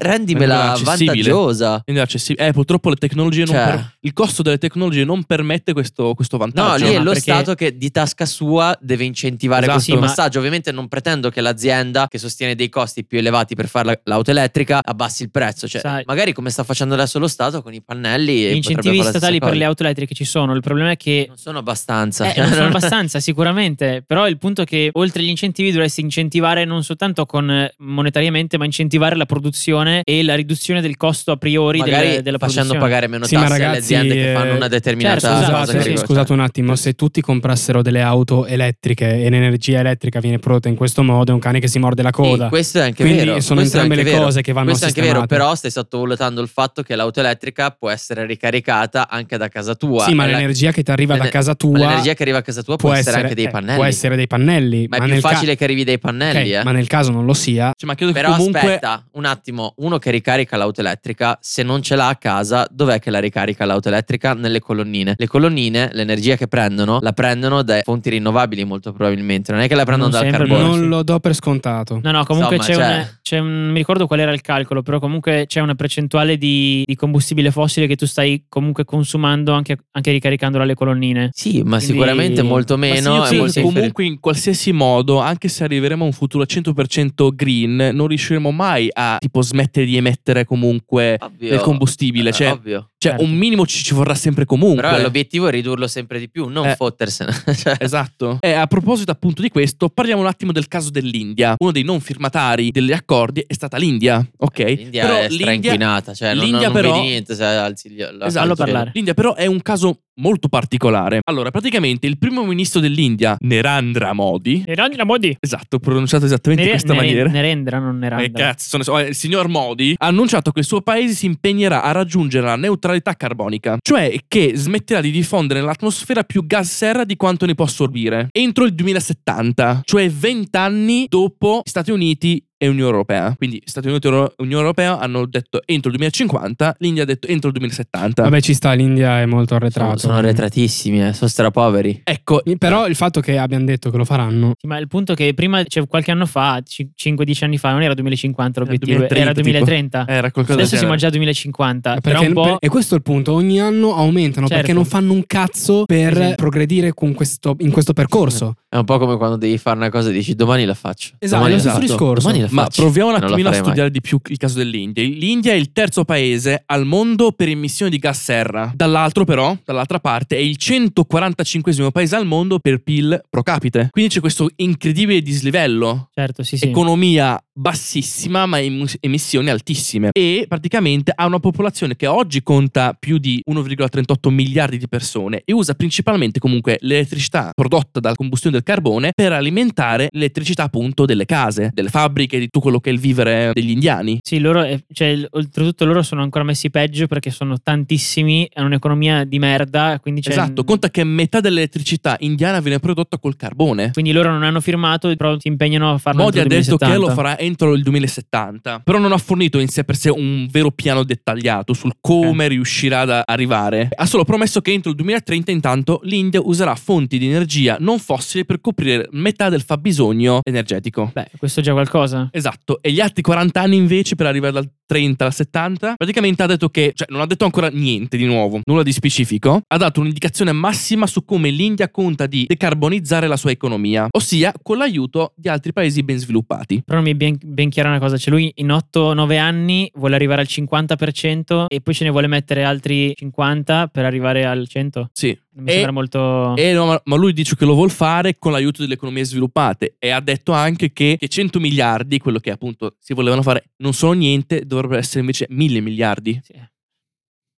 rendimela 0.00 0.76
vantaggiosa. 0.82 1.82
Eh, 1.84 2.52
purtroppo 2.52 2.88
le 2.90 2.96
tecnologie 2.96 3.44
non 3.44 3.54
Cioè- 3.54 3.64
per- 3.64 3.96
il 4.00 4.12
costo 4.12 4.42
delle 4.42 4.58
tecnologie 4.58 5.04
non 5.04 5.24
permette 5.24 5.72
questo, 5.72 6.14
questo 6.14 6.36
No, 6.36 6.44
vantaggio. 6.44 6.84
lì 6.84 6.92
è 6.92 6.98
ma 6.98 7.04
lo 7.04 7.12
perché- 7.12 7.32
Stato 7.32 7.54
che 7.54 7.76
di 7.76 7.90
tasca 7.90 8.26
sua 8.26 8.76
deve 8.80 9.04
incentivare 9.04 9.62
Esatto. 9.62 9.74
questo 9.78 9.94
Sì, 9.94 9.98
ma- 10.00 10.06
passaggio. 10.06 10.38
Ovviamente 10.38 10.72
non 10.72 10.88
pretendo 10.88 11.30
che 11.30 11.40
l'azienda 11.40 12.06
che 12.08 12.18
sostiene 12.18 12.54
dei 12.54 12.68
costi 12.68 13.04
più 13.04 13.18
elevati 13.18 13.54
per 13.54 13.68
fare 13.68 13.86
la- 13.86 14.00
l'auto 14.04 14.30
elettrica 14.30 14.80
abbassi 14.82 15.22
il 15.22 15.30
prezzo. 15.30 15.68
Cioè, 15.68 15.80
Sai- 15.80 16.02
magari 16.06 16.32
come 16.32 16.50
sta 16.50 16.64
facendo 16.64 16.94
adesso 16.94 17.18
lo 17.18 17.28
Stato 17.28 17.62
con 17.62 17.72
i 17.74 17.82
pannelli. 17.82 18.48
Gli 18.50 18.54
incentivi 18.56 19.02
statali 19.02 19.38
per 19.38 19.54
le 19.54 19.64
auto 19.64 19.82
elettriche 19.82 20.07
ci 20.14 20.24
sono. 20.24 20.54
Il 20.54 20.60
problema 20.60 20.90
è 20.90 20.96
che 20.96 21.24
Non 21.28 21.36
sono 21.36 21.58
abbastanza. 21.58 22.32
Eh, 22.32 22.40
non 22.40 22.52
sono 22.52 22.66
abbastanza, 22.68 23.20
sicuramente. 23.20 24.02
Però 24.06 24.28
il 24.28 24.38
punto 24.38 24.62
è 24.62 24.64
che 24.64 24.90
oltre 24.92 25.22
agli 25.22 25.28
incentivi 25.28 25.70
dovresti 25.70 26.00
incentivare 26.00 26.64
non 26.64 26.82
soltanto 26.84 27.26
con 27.26 27.50
eh, 27.50 27.74
monetariamente, 27.78 28.58
ma 28.58 28.64
incentivare 28.64 29.16
la 29.16 29.26
produzione 29.26 30.02
e 30.04 30.22
la 30.22 30.34
riduzione 30.34 30.80
del 30.80 30.96
costo 30.96 31.32
a 31.32 31.36
priori 31.36 31.80
della, 31.82 32.20
della 32.20 32.38
facendo 32.38 32.76
pagare 32.76 33.06
meno 33.08 33.24
Sì, 33.26 33.34
tasse 33.34 33.46
alle 33.46 33.58
ragazzi, 33.58 33.78
aziende 33.94 34.14
che 34.14 34.30
eh, 34.30 34.34
fanno 34.34 34.54
una 34.54 34.68
determinata 34.68 35.20
certo, 35.20 35.36
cosa. 35.36 35.46
scusate, 35.46 35.72
che 35.72 35.78
Scusate, 35.78 35.96
sì. 35.98 36.04
scusate 36.04 36.32
un 36.32 36.40
attimo, 36.40 36.76
se 36.76 36.92
tutti 36.94 37.20
comprassero 37.20 37.82
delle 37.82 38.00
auto 38.02 38.46
elettriche 38.46 39.22
e 39.24 39.30
l'energia 39.30 39.80
elettrica 39.80 40.20
viene 40.20 40.38
prodotta 40.38 40.68
in 40.68 40.74
questo 40.76 41.02
modo, 41.02 41.30
è 41.30 41.34
un 41.34 41.40
cane 41.40 41.60
che 41.60 41.68
si 41.68 41.78
morde 41.78 42.02
la 42.02 42.10
coda. 42.10 42.44
Sì, 42.44 42.50
questo 42.50 42.78
è 42.78 42.82
anche 42.82 43.02
Quindi 43.02 43.24
vero. 43.24 43.40
sono 43.40 43.60
questo 43.60 43.78
entrambe 43.78 44.02
le 44.02 44.10
vero. 44.10 44.24
cose 44.24 44.42
che 44.42 44.52
vanno 44.52 44.66
Questo 44.68 44.84
è 44.84 44.88
anche 44.88 45.00
vero, 45.00 45.20
sistemate. 45.20 45.36
però 45.42 45.54
stai 45.54 45.70
sottovalutando 45.70 46.40
il 46.40 46.48
fatto 46.48 46.82
che 46.82 46.94
l'auto 46.96 47.20
elettrica 47.20 47.70
può 47.70 47.90
essere 47.90 48.26
ricaricata 48.26 49.08
anche 49.08 49.36
da 49.36 49.48
casa 49.48 49.74
tua. 49.74 49.97
Sì, 50.04 50.14
ma 50.14 50.26
la- 50.26 50.32
l'energia 50.32 50.70
che 50.72 50.82
ti 50.82 50.90
arriva 50.90 51.16
da 51.16 51.28
casa 51.28 51.50
ma 51.50 51.54
tua 51.56 51.78
l'energia 51.78 52.14
che 52.14 52.22
arriva 52.22 52.38
a 52.38 52.42
casa 52.42 52.62
tua 52.62 52.76
può, 52.76 52.92
essere, 52.92 53.20
anche 53.22 53.34
dei 53.34 53.44
eh, 53.46 53.50
pannelli. 53.50 53.74
può 53.76 53.84
essere 53.84 54.16
dei 54.16 54.26
pannelli. 54.26 54.86
ma 54.88 54.96
è 54.96 54.98
ma 55.00 55.04
più 55.04 55.14
nel 55.14 55.22
ca- 55.22 55.28
facile 55.30 55.56
che 55.56 55.64
arrivi 55.64 55.84
dai 55.84 55.98
pannelli, 55.98 56.52
Ok, 56.54 56.60
eh. 56.60 56.64
Ma 56.64 56.72
nel 56.72 56.86
caso 56.86 57.10
non 57.10 57.24
lo 57.24 57.34
sia, 57.34 57.72
Cioè, 57.76 57.88
ma 57.88 57.94
credo 57.94 58.12
Però 58.12 58.30
che 58.30 58.36
comunque 58.36 58.58
aspetta 58.60 59.04
un 59.12 59.24
attimo, 59.24 59.74
uno 59.78 59.98
che 59.98 60.10
ricarica 60.10 60.56
l'auto 60.56 60.80
elettrica, 60.80 61.38
se 61.40 61.62
non 61.62 61.82
ce 61.82 61.96
l'ha 61.96 62.08
a 62.08 62.16
casa, 62.16 62.66
dov'è 62.70 62.98
che 62.98 63.10
la 63.10 63.18
ricarica 63.18 63.64
l'auto 63.64 63.88
elettrica? 63.88 64.34
Nelle 64.34 64.60
colonnine. 64.60 65.14
Le 65.16 65.26
colonnine, 65.26 65.90
l'energia 65.92 66.36
che 66.36 66.46
prendono, 66.48 66.98
la 67.00 67.12
prendono 67.12 67.62
da 67.62 67.80
fonti 67.82 68.10
rinnovabili 68.10 68.64
molto 68.64 68.92
probabilmente, 68.92 69.52
non 69.52 69.60
è 69.60 69.68
che 69.68 69.74
la 69.74 69.84
prendono 69.84 70.10
Non 70.10 70.20
dal 70.20 70.30
sempre, 70.30 70.48
carbone. 70.48 70.76
non 70.78 70.88
lo 70.88 71.02
do 71.02 71.18
per 71.20 71.34
scontato. 71.34 72.00
No, 72.02 72.10
no, 72.10 72.24
comunque 72.24 72.56
Insomma, 72.56 72.76
c'è, 72.78 72.84
cioè- 72.84 72.96
un, 72.98 73.08
c'è 73.22 73.38
un- 73.38 73.46
Non 73.58 73.70
mi 73.72 73.78
ricordo 73.78 74.06
qual 74.06 74.20
era 74.20 74.32
il 74.32 74.40
calcolo, 74.40 74.82
però 74.82 74.98
comunque 74.98 75.44
c'è 75.46 75.60
una 75.60 75.74
percentuale 75.74 76.36
di, 76.38 76.82
di 76.86 76.94
combustibile 76.94 77.50
fossile 77.50 77.86
che 77.86 77.96
tu 77.96 78.06
stai 78.06 78.44
comunque 78.48 78.84
consumando 78.84 79.52
anche 79.52 79.76
anche 79.92 80.10
ricaricandola 80.12 80.64
alle 80.64 80.74
colonnine. 80.74 81.30
Sì, 81.32 81.62
ma 81.62 81.76
Quindi- 81.76 81.84
sicuramente 81.86 82.42
molto 82.42 82.76
Ma 82.76 82.86
sì, 82.86 82.90
meno. 82.92 83.14
io 83.16 83.22
Sì, 83.24 83.28
credo 83.28 83.42
molto 83.44 83.60
comunque 83.62 84.04
in 84.04 84.20
qualsiasi 84.20 84.72
modo, 84.72 85.18
anche 85.18 85.48
se 85.48 85.64
arriveremo 85.64 86.02
a 86.04 86.06
un 86.06 86.12
futuro 86.12 86.44
100% 86.44 87.34
green, 87.34 87.90
non 87.94 88.06
riusciremo 88.06 88.50
mai 88.50 88.88
a 88.92 89.16
tipo 89.18 89.42
smettere 89.42 89.86
di 89.86 89.96
emettere 89.96 90.44
comunque 90.44 91.16
Ovvio. 91.20 91.48
del 91.48 91.60
combustibile. 91.60 92.30
Eh, 92.30 92.32
Cioè, 92.32 92.50
ovvio. 92.52 92.90
Cioè, 92.98 93.12
certo. 93.12 93.22
un 93.24 93.30
minimo 93.36 93.64
ci, 93.64 93.82
ci 93.84 93.94
vorrà 93.94 94.14
sempre 94.14 94.44
comunque. 94.44 94.82
Però 94.82 95.00
l'obiettivo 95.00 95.46
è 95.46 95.50
ridurlo 95.52 95.86
sempre 95.86 96.18
di 96.18 96.28
più, 96.28 96.48
non 96.48 96.66
Eh. 96.66 96.74
fottersene. 96.76 97.32
Cioè, 97.58 97.76
Esatto. 97.78 98.38
E 98.40 98.52
a 98.52 98.66
proposito 98.66 99.10
appunto 99.12 99.40
di 99.42 99.48
questo, 99.48 99.88
parliamo 99.88 100.20
un 100.20 100.26
attimo 100.26 100.52
del 100.52 100.68
caso 100.68 100.90
dell'India. 100.90 101.54
Uno 101.58 101.70
dei 101.72 101.82
non 101.84 102.00
firmatari 102.00 102.70
degli 102.70 102.92
accordi 102.92 103.44
è 103.46 103.52
stata 103.54 103.76
l'India, 103.76 104.24
ok? 104.36 104.58
L'India 104.58 105.06
Però 105.06 105.18
è 105.18 105.28
strainquinata, 105.30 106.12
cioè 106.14 106.34
non, 106.34 106.44
l'India 106.44 106.66
non 106.68 106.72
però- 106.72 106.92
vedi 106.94 107.06
niente 107.06 107.34
se 107.34 107.44
alzi 107.44 107.90
gli- 107.90 107.98
la 108.00 108.26
Esatto. 108.26 108.54
Parlare. 108.54 108.90
L'India 108.94 109.14
però 109.14 109.34
è 109.34 109.46
un 109.46 109.62
caso 109.62 110.00
molto 110.18 110.48
particolare. 110.48 111.20
Allora, 111.24 111.50
praticamente 111.50 112.06
il 112.06 112.18
primo 112.18 112.44
ministro 112.44 112.80
dell'India, 112.80 113.36
Narendra 113.40 114.12
Modi, 114.12 114.62
Nerandra 114.66 115.04
Modi. 115.04 115.36
esatto, 115.40 115.78
pronunciato 115.78 116.24
esattamente 116.24 116.62
in 116.64 116.68
Nere- 116.70 116.82
questa 116.84 117.00
Nere- 117.00 117.06
maniera. 117.06 117.30
Nerendra, 117.30 117.78
non 117.78 117.96
Eh, 117.96 117.98
Nerandra. 118.00 118.42
cazzo, 118.44 118.82
sono- 118.82 118.98
eh, 118.98 119.08
il 119.08 119.14
signor 119.14 119.48
Modi 119.48 119.94
ha 119.96 120.06
annunciato 120.06 120.50
che 120.52 120.60
il 120.60 120.64
suo 120.64 120.80
paese 120.82 121.14
si 121.14 121.26
impegnerà 121.26 121.82
a 121.82 121.92
raggiungere 121.92 122.46
la 122.46 122.56
neutralità 122.56 123.14
carbonica, 123.14 123.76
cioè 123.82 124.14
che 124.26 124.52
smetterà 124.54 125.00
di 125.00 125.10
diffondere 125.10 125.60
nell'atmosfera 125.60 126.22
più 126.24 126.46
gas 126.46 126.68
serra 126.74 127.04
di 127.04 127.16
quanto 127.16 127.46
ne 127.46 127.54
può 127.54 127.64
assorbire, 127.64 128.28
entro 128.32 128.64
il 128.64 128.74
2070, 128.74 129.80
cioè 129.84 130.10
20 130.10 130.56
anni 130.56 131.06
dopo 131.08 131.60
Stati 131.64 131.90
Uniti 131.90 132.42
e 132.58 132.66
Unione 132.68 132.90
Europea. 132.90 133.34
Quindi 133.38 133.62
Stati 133.64 133.86
Uniti 133.88 134.08
e 134.08 134.10
Unione 134.38 134.60
Europea 134.62 134.98
hanno 134.98 135.24
detto 135.26 135.60
entro 135.64 135.90
il 135.90 135.96
2050, 135.96 136.76
l'India 136.80 137.04
ha 137.04 137.06
detto 137.06 137.26
entro 137.28 137.48
il 137.48 137.54
2070. 137.54 138.22
Vabbè, 138.24 138.40
ci 138.40 138.52
sta, 138.54 138.72
l'India 138.72 139.20
è 139.20 139.26
molto 139.26 139.54
Sono, 139.54 139.60
arretrato. 139.64 139.98
sono 139.98 140.14
arretratissimi, 140.14 141.06
eh, 141.06 141.12
sono 141.12 141.30
strapoveri. 141.30 142.00
Ecco, 142.04 142.42
Però 142.58 142.86
il 142.86 142.96
fatto 142.96 143.20
che 143.20 143.38
abbiano 143.38 143.64
detto 143.64 143.90
che 143.90 143.96
lo 143.96 144.04
faranno. 144.04 144.52
Sì, 144.58 144.66
ma 144.66 144.76
il 144.78 144.88
punto 144.88 145.12
è 145.12 145.14
che 145.14 145.32
prima, 145.34 145.62
cioè, 145.64 145.86
qualche 145.86 146.10
anno 146.10 146.26
fa, 146.26 146.60
5-10 146.64 147.44
anni 147.44 147.58
fa, 147.58 147.70
non 147.70 147.82
era 147.82 147.94
2050 147.94 148.60
l'obiettivo, 148.60 148.96
2030, 148.98 149.24
era 149.24 149.32
tipo. 149.34 149.48
2030. 149.48 150.04
era 150.08 150.30
qualcosa 150.32 150.58
Adesso 150.58 150.76
siamo 150.76 150.96
già 150.96 151.06
a 151.06 151.10
2050. 151.10 151.90
Tra 151.92 152.00
Perché- 152.00 152.26
un 152.26 152.32
po'. 152.32 152.42
per- 152.42 152.56
e 152.58 152.68
questo 152.68 152.94
è 152.94 152.96
il 152.96 153.02
punto, 153.04 153.32
ogni 153.32 153.60
anno 153.60 153.94
aumentano 153.94 154.46
Certo. 154.46 154.54
perché 154.62 154.72
non 154.72 154.84
fanno 154.84 155.12
un 155.12 155.22
cazzo 155.26 155.84
per 155.86 156.12
Esatto. 156.12 156.34
progredire 156.34 156.92
con 156.92 157.14
questo- 157.14 157.54
in 157.60 157.70
questo 157.70 157.92
percorso. 157.92 158.54
È 158.68 158.76
un 158.76 158.84
po' 158.84 158.98
come 158.98 159.16
quando 159.16 159.36
devi 159.36 159.56
fare 159.58 159.76
una 159.76 159.88
cosa 159.90 160.10
e 160.10 160.12
dici 160.12 160.34
domani 160.34 160.64
la 160.64 160.74
faccio. 160.74 161.14
Esatto, 161.18 161.42
domani 161.42 161.52
è 161.60 161.64
lo 161.64 161.70
stesso 161.70 161.78
discorso. 161.78 162.26
Domani 162.26 162.42
la 162.42 162.47
Ma 162.50 162.64
faccio. 162.64 162.82
proviamo 162.82 163.10
un 163.10 163.16
attimino 163.16 163.48
a 163.48 163.52
farei 163.52 163.60
mai. 163.60 163.64
studiare 163.64 163.90
di 163.90 164.00
più 164.00 164.20
il 164.28 164.36
caso 164.36 164.58
dell'India. 164.58 165.02
L'India 165.04 165.52
è 165.52 165.56
il 165.56 165.72
terzo 165.72 166.04
paese 166.04 166.62
al 166.66 166.84
mondo 166.84 167.32
per 167.32 167.48
emissioni 167.48 167.90
di 167.90 167.98
gas 167.98 168.22
serra. 168.22 168.72
Dall'altro, 168.74 169.24
però, 169.24 169.56
dall'altra 169.64 170.00
parte, 170.00 170.36
è 170.36 170.40
il 170.40 170.56
145 170.56 171.90
paese 171.90 172.16
al 172.16 172.26
mondo 172.26 172.58
per 172.58 172.82
PIL 172.82 173.20
pro 173.28 173.42
capite. 173.42 173.88
Quindi 173.90 174.12
c'è 174.12 174.20
questo 174.20 174.50
incredibile 174.56 175.20
dislivello. 175.22 176.10
Certo, 176.12 176.42
sì, 176.42 176.56
sì. 176.56 176.66
Economia 176.66 177.40
bassissima, 177.52 178.46
ma 178.46 178.60
em- 178.60 178.86
emissioni 179.00 179.50
altissime. 179.50 180.10
E 180.12 180.44
praticamente 180.48 181.12
ha 181.14 181.26
una 181.26 181.40
popolazione 181.40 181.96
che 181.96 182.06
oggi 182.06 182.42
conta 182.42 182.94
più 182.98 183.18
di 183.18 183.42
1,38 183.50 184.30
miliardi 184.30 184.78
di 184.78 184.88
persone 184.88 185.42
e 185.44 185.52
usa 185.52 185.74
principalmente 185.74 186.38
comunque 186.38 186.78
l'elettricità 186.80 187.50
prodotta 187.54 188.00
dalla 188.00 188.14
combustione 188.14 188.56
del 188.56 188.64
carbone 188.64 189.10
per 189.14 189.32
alimentare 189.32 190.08
l'elettricità 190.12 190.64
appunto 190.64 191.04
delle 191.04 191.24
case, 191.24 191.70
delle 191.72 191.88
fabbriche, 191.88 192.37
di 192.38 192.44
tutto 192.46 192.60
quello 192.60 192.80
che 192.80 192.90
è 192.90 192.92
il 192.92 192.98
vivere 192.98 193.50
degli 193.52 193.70
indiani. 193.70 194.18
Sì, 194.22 194.38
loro, 194.38 194.62
eh, 194.62 194.82
cioè, 194.92 195.26
oltretutto 195.30 195.84
loro 195.84 196.02
sono 196.02 196.22
ancora 196.22 196.44
messi 196.44 196.70
peggio 196.70 197.06
perché 197.06 197.30
sono 197.30 197.56
tantissimi, 197.62 198.48
è 198.52 198.60
un'economia 198.60 199.24
di 199.24 199.38
merda, 199.38 199.98
quindi. 200.00 200.22
Esatto, 200.24 200.64
conta 200.64 200.90
che 200.90 201.04
metà 201.04 201.40
dell'elettricità 201.40 202.16
indiana 202.20 202.60
viene 202.60 202.78
prodotta 202.78 203.18
col 203.18 203.36
carbone. 203.36 203.90
Quindi 203.92 204.12
loro 204.12 204.30
non 204.30 204.42
hanno 204.42 204.60
firmato, 204.60 205.14
però 205.16 205.36
si 205.38 205.48
impegnano 205.48 205.92
a 205.92 205.98
farlo 205.98 206.22
Modi 206.22 206.38
ha 206.40 206.44
detto 206.44 206.76
che 206.76 206.86
2070. 206.86 206.98
lo 206.98 207.14
farà 207.14 207.38
entro 207.38 207.74
il 207.74 207.82
2070, 207.82 208.80
però 208.84 208.98
non 208.98 209.12
ha 209.12 209.18
fornito 209.18 209.58
in 209.58 209.68
sé 209.68 209.84
per 209.84 209.96
sé 209.96 210.10
un 210.10 210.46
vero 210.50 210.70
piano 210.70 211.02
dettagliato 211.04 211.72
sul 211.72 211.92
come 212.00 212.48
riuscirà 212.48 213.00
ad 213.00 213.22
arrivare. 213.24 213.88
Ha 213.94 214.06
solo 214.06 214.24
promesso 214.24 214.60
che 214.60 214.72
entro 214.72 214.90
il 214.90 214.96
2030 214.96 215.50
intanto 215.50 216.00
l'India 216.04 216.40
userà 216.42 216.74
fonti 216.74 217.18
di 217.18 217.26
energia 217.26 217.76
non 217.80 217.98
fossili 217.98 218.44
per 218.44 218.60
coprire 218.60 219.08
metà 219.12 219.48
del 219.48 219.62
fabbisogno 219.62 220.40
energetico. 220.44 221.10
Beh, 221.12 221.28
questo 221.38 221.60
è 221.60 221.62
già 221.62 221.72
qualcosa. 221.72 222.27
Esatto, 222.30 222.80
e 222.82 222.92
gli 222.92 223.00
altri 223.00 223.22
40 223.22 223.60
anni 223.60 223.76
invece 223.76 224.14
per 224.14 224.26
arrivare 224.26 224.52
dal 224.52 224.70
30 224.88 225.24
al 225.26 225.34
70, 225.34 225.94
praticamente 225.96 226.42
ha 226.42 226.46
detto 226.46 226.70
che, 226.70 226.92
cioè 226.94 227.08
non 227.10 227.20
ha 227.20 227.26
detto 227.26 227.44
ancora 227.44 227.68
niente 227.68 228.16
di 228.16 228.24
nuovo, 228.24 228.60
nulla 228.64 228.82
di 228.82 228.92
specifico, 228.92 229.60
ha 229.66 229.76
dato 229.76 230.00
un'indicazione 230.00 230.52
massima 230.52 231.06
su 231.06 231.26
come 231.26 231.50
l'India 231.50 231.90
conta 231.90 232.24
di 232.26 232.46
decarbonizzare 232.48 233.26
la 233.26 233.36
sua 233.36 233.50
economia, 233.50 234.06
ossia 234.10 234.52
con 234.62 234.78
l'aiuto 234.78 235.32
di 235.36 235.48
altri 235.48 235.74
paesi 235.74 236.02
ben 236.02 236.16
sviluppati. 236.16 236.82
Però 236.86 237.02
mi 237.02 237.10
è 237.10 237.14
ben, 237.14 237.36
ben 237.42 237.68
chiara 237.68 237.90
una 237.90 237.98
cosa, 237.98 238.16
cioè 238.16 238.32
lui 238.32 238.50
in 238.56 238.68
8-9 238.68 239.38
anni 239.38 239.90
vuole 239.94 240.14
arrivare 240.14 240.40
al 240.40 240.48
50% 240.50 241.66
e 241.68 241.80
poi 241.82 241.94
ce 241.94 242.04
ne 242.04 242.10
vuole 242.10 242.26
mettere 242.26 242.64
altri 242.64 243.12
50 243.14 243.88
per 243.88 244.04
arrivare 244.06 244.46
al 244.46 244.66
100. 244.66 245.10
Sì. 245.12 245.38
Mi 245.58 245.70
E- 245.70 245.72
sembra 245.72 245.90
molto... 245.90 246.54
E 246.56 246.72
no, 246.72 247.00
ma, 247.02 247.16
lui 247.16 247.32
dice 247.32 247.56
che 247.56 247.64
lo 247.64 247.74
vuol 247.74 247.90
fare 247.90 248.36
con 248.38 248.52
l'aiuto 248.52 248.80
delle 248.80 248.94
economie 248.94 249.24
sviluppate 249.24 249.96
e 249.98 250.10
ha 250.10 250.20
detto 250.20 250.52
anche 250.52 250.92
che, 250.92 251.16
che 251.18 251.26
100 251.26 251.58
miliardi, 251.58 252.18
quello 252.18 252.38
che 252.38 252.52
appunto 252.52 252.94
si 253.00 253.12
volevano 253.12 253.42
fare, 253.42 253.70
non 253.78 253.92
sono 253.92 254.12
niente, 254.12 254.60
dovrebbero 254.60 254.77
essere 254.96 255.20
invece 255.20 255.46
1000 255.48 255.80
miliardi. 255.80 256.40
Sì. 256.42 256.54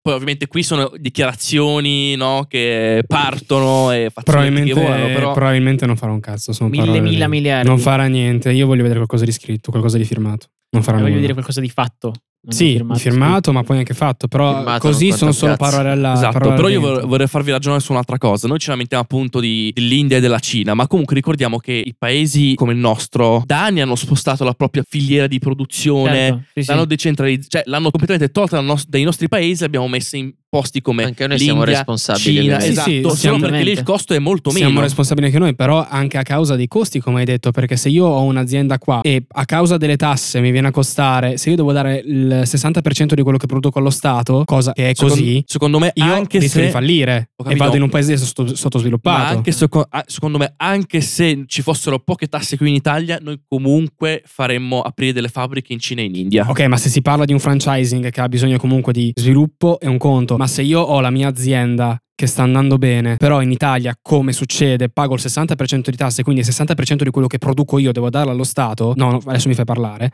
Poi 0.02 0.14
ovviamente 0.14 0.46
qui 0.46 0.62
sono 0.62 0.90
dichiarazioni 0.96 2.16
no, 2.16 2.46
che 2.48 3.04
partono 3.06 3.92
e 3.92 4.10
Probabilmente, 4.14 4.72
che 4.72 4.80
volano, 4.80 5.06
però... 5.08 5.32
probabilmente 5.34 5.84
non 5.84 5.96
farà 5.96 6.12
un 6.12 6.20
cazzo. 6.20 6.52
Sono 6.54 6.70
Mille, 6.70 6.84
parole- 6.86 7.00
mila 7.02 7.28
miliardi. 7.28 7.68
Non 7.68 7.78
farà 7.78 8.06
niente. 8.06 8.50
Io 8.50 8.64
voglio 8.66 8.80
vedere 8.80 8.96
qualcosa 8.96 9.26
di 9.26 9.32
scritto, 9.32 9.70
qualcosa 9.70 9.98
di 9.98 10.04
firmato. 10.04 10.46
Non 10.70 10.82
farà 10.82 10.96
Eh, 10.96 11.00
voglio 11.00 11.14
nulla. 11.16 11.26
vedere 11.26 11.32
qualcosa 11.34 11.60
di 11.60 11.68
fatto. 11.68 12.14
Non 12.42 12.54
Sì, 12.54 12.72
firmato, 12.72 12.98
firmato, 13.00 13.52
ma 13.52 13.62
poi 13.62 13.78
anche 13.78 13.92
fatto. 13.92 14.26
Però 14.26 14.54
Firmato 14.54 14.80
così 14.88 15.12
sono 15.12 15.30
solo 15.32 15.56
cazzo. 15.56 15.70
parole 15.70 15.90
alla 15.90 16.14
Esatto, 16.14 16.38
parole 16.38 16.56
però 16.56 16.68
io 16.68 16.80
vor- 16.80 17.06
vorrei 17.06 17.26
farvi 17.26 17.50
ragionare 17.50 17.82
su 17.82 17.92
un'altra 17.92 18.16
cosa. 18.16 18.48
Noi 18.48 18.58
ci 18.58 18.70
lamentiamo 18.70 19.02
appunto 19.02 19.40
di- 19.40 19.70
dell'India 19.74 20.16
e 20.16 20.20
della 20.20 20.38
Cina, 20.38 20.72
ma 20.74 20.86
comunque 20.86 21.14
ricordiamo 21.14 21.58
che 21.58 21.72
i 21.72 21.94
paesi 21.96 22.54
come 22.54 22.72
il 22.72 22.78
nostro 22.78 23.42
da 23.44 23.64
anni 23.66 23.82
hanno 23.82 23.94
spostato 23.94 24.44
la 24.44 24.54
propria 24.54 24.82
filiera 24.88 25.26
di 25.26 25.38
produzione, 25.38 26.12
Certo, 26.28 26.42
sì, 26.54 26.62
sì. 26.62 26.70
l'hanno 26.70 26.84
decentralizzata, 26.86 27.48
cioè 27.58 27.62
l'hanno 27.66 27.90
completamente 27.90 28.32
tolta 28.32 28.56
dal 28.56 28.64
nos- 28.64 28.86
dai 28.88 29.02
nostri 29.02 29.28
paesi 29.28 29.60
e 29.60 29.64
l'abbiamo 29.64 29.88
messa 29.88 30.16
in 30.16 30.32
posti 30.50 30.80
come 30.80 31.04
Anche 31.04 31.28
noi 31.28 31.36
l'India, 31.38 31.52
siamo 31.54 31.64
responsabili, 31.64 32.40
Cina. 32.40 32.58
Sì, 32.58 32.68
esatto, 32.70 32.90
sì, 32.90 33.00
solo 33.02 33.14
siamo- 33.14 33.38
perché 33.38 33.62
lì 33.62 33.70
il 33.70 33.82
costo 33.84 34.14
è 34.14 34.18
molto 34.18 34.50
Siamo 34.50 34.70
meno. 34.70 34.80
responsabili 34.80 35.26
anche 35.26 35.38
noi, 35.38 35.54
però 35.54 35.86
anche 35.88 36.18
a 36.18 36.22
causa 36.22 36.56
dei 36.56 36.66
costi, 36.66 36.98
come 36.98 37.20
hai 37.20 37.24
detto, 37.24 37.52
perché 37.52 37.76
se 37.76 37.88
io 37.88 38.06
ho 38.06 38.22
un'azienda 38.24 38.78
qua 38.78 39.00
e 39.02 39.24
a 39.28 39.44
causa 39.44 39.76
delle 39.76 39.96
tasse 39.96 40.40
mi 40.40 40.50
viene 40.50 40.68
a 40.68 40.70
costare, 40.72 41.36
se 41.36 41.50
io 41.50 41.56
devo 41.56 41.70
dare 41.72 42.02
il 42.30 42.42
60% 42.46 43.14
di 43.14 43.22
quello 43.22 43.38
che 43.38 43.46
produco 43.46 43.78
allo 43.78 43.90
Stato, 43.90 44.42
cosa 44.44 44.72
che 44.72 44.90
è 44.90 44.92
Secondo- 44.94 45.14
così, 45.14 45.42
secondo 45.46 45.78
me 45.78 45.90
io 45.94 46.04
anche 46.12 46.38
rischio 46.38 46.60
se 46.60 46.66
di 46.66 46.72
fallire 46.72 47.30
e 47.48 47.56
vado 47.56 47.76
in 47.76 47.82
un 47.82 47.88
paese 47.88 48.16
sotto- 48.16 48.54
sottosviluppato. 48.54 49.34
Anche 49.36 49.52
seco- 49.52 49.88
secondo 50.06 50.38
me, 50.38 50.54
anche 50.56 51.00
se 51.00 51.44
ci 51.46 51.62
fossero 51.62 51.98
poche 51.98 52.26
tasse 52.28 52.56
qui 52.56 52.68
in 52.68 52.74
Italia, 52.74 53.18
noi 53.20 53.40
comunque 53.46 54.22
faremmo 54.24 54.80
aprire 54.80 55.12
delle 55.12 55.28
fabbriche 55.28 55.72
in 55.72 55.78
Cina 55.78 56.00
e 56.00 56.04
in 56.04 56.14
India. 56.14 56.46
Ok, 56.48 56.60
ma 56.62 56.76
se 56.76 56.88
si 56.88 57.02
parla 57.02 57.24
di 57.24 57.32
un 57.32 57.38
franchising 57.40 58.10
che 58.10 58.20
ha 58.20 58.28
bisogno 58.28 58.58
comunque 58.58 58.92
di 58.92 59.12
sviluppo 59.14 59.78
è 59.80 59.86
un 59.86 59.98
conto, 59.98 60.36
ma 60.36 60.46
se 60.46 60.62
io 60.62 60.80
ho 60.80 61.00
la 61.00 61.10
mia 61.10 61.28
azienda 61.28 62.00
che 62.14 62.26
sta 62.26 62.42
andando 62.42 62.76
bene, 62.76 63.16
però 63.16 63.40
in 63.40 63.50
Italia, 63.50 63.94
come 64.00 64.32
succede, 64.34 64.90
pago 64.90 65.14
il 65.14 65.20
60% 65.20 65.90
di 65.90 65.96
tasse, 65.96 66.22
quindi 66.22 66.42
il 66.42 66.46
60% 66.46 67.02
di 67.04 67.10
quello 67.10 67.26
che 67.26 67.38
produco 67.38 67.78
io 67.78 67.92
devo 67.92 68.10
darlo 68.10 68.30
allo 68.30 68.44
Stato, 68.44 68.92
no, 68.94 69.12
no, 69.12 69.20
adesso 69.24 69.48
mi 69.48 69.54
fai 69.54 69.64
parlare, 69.64 70.10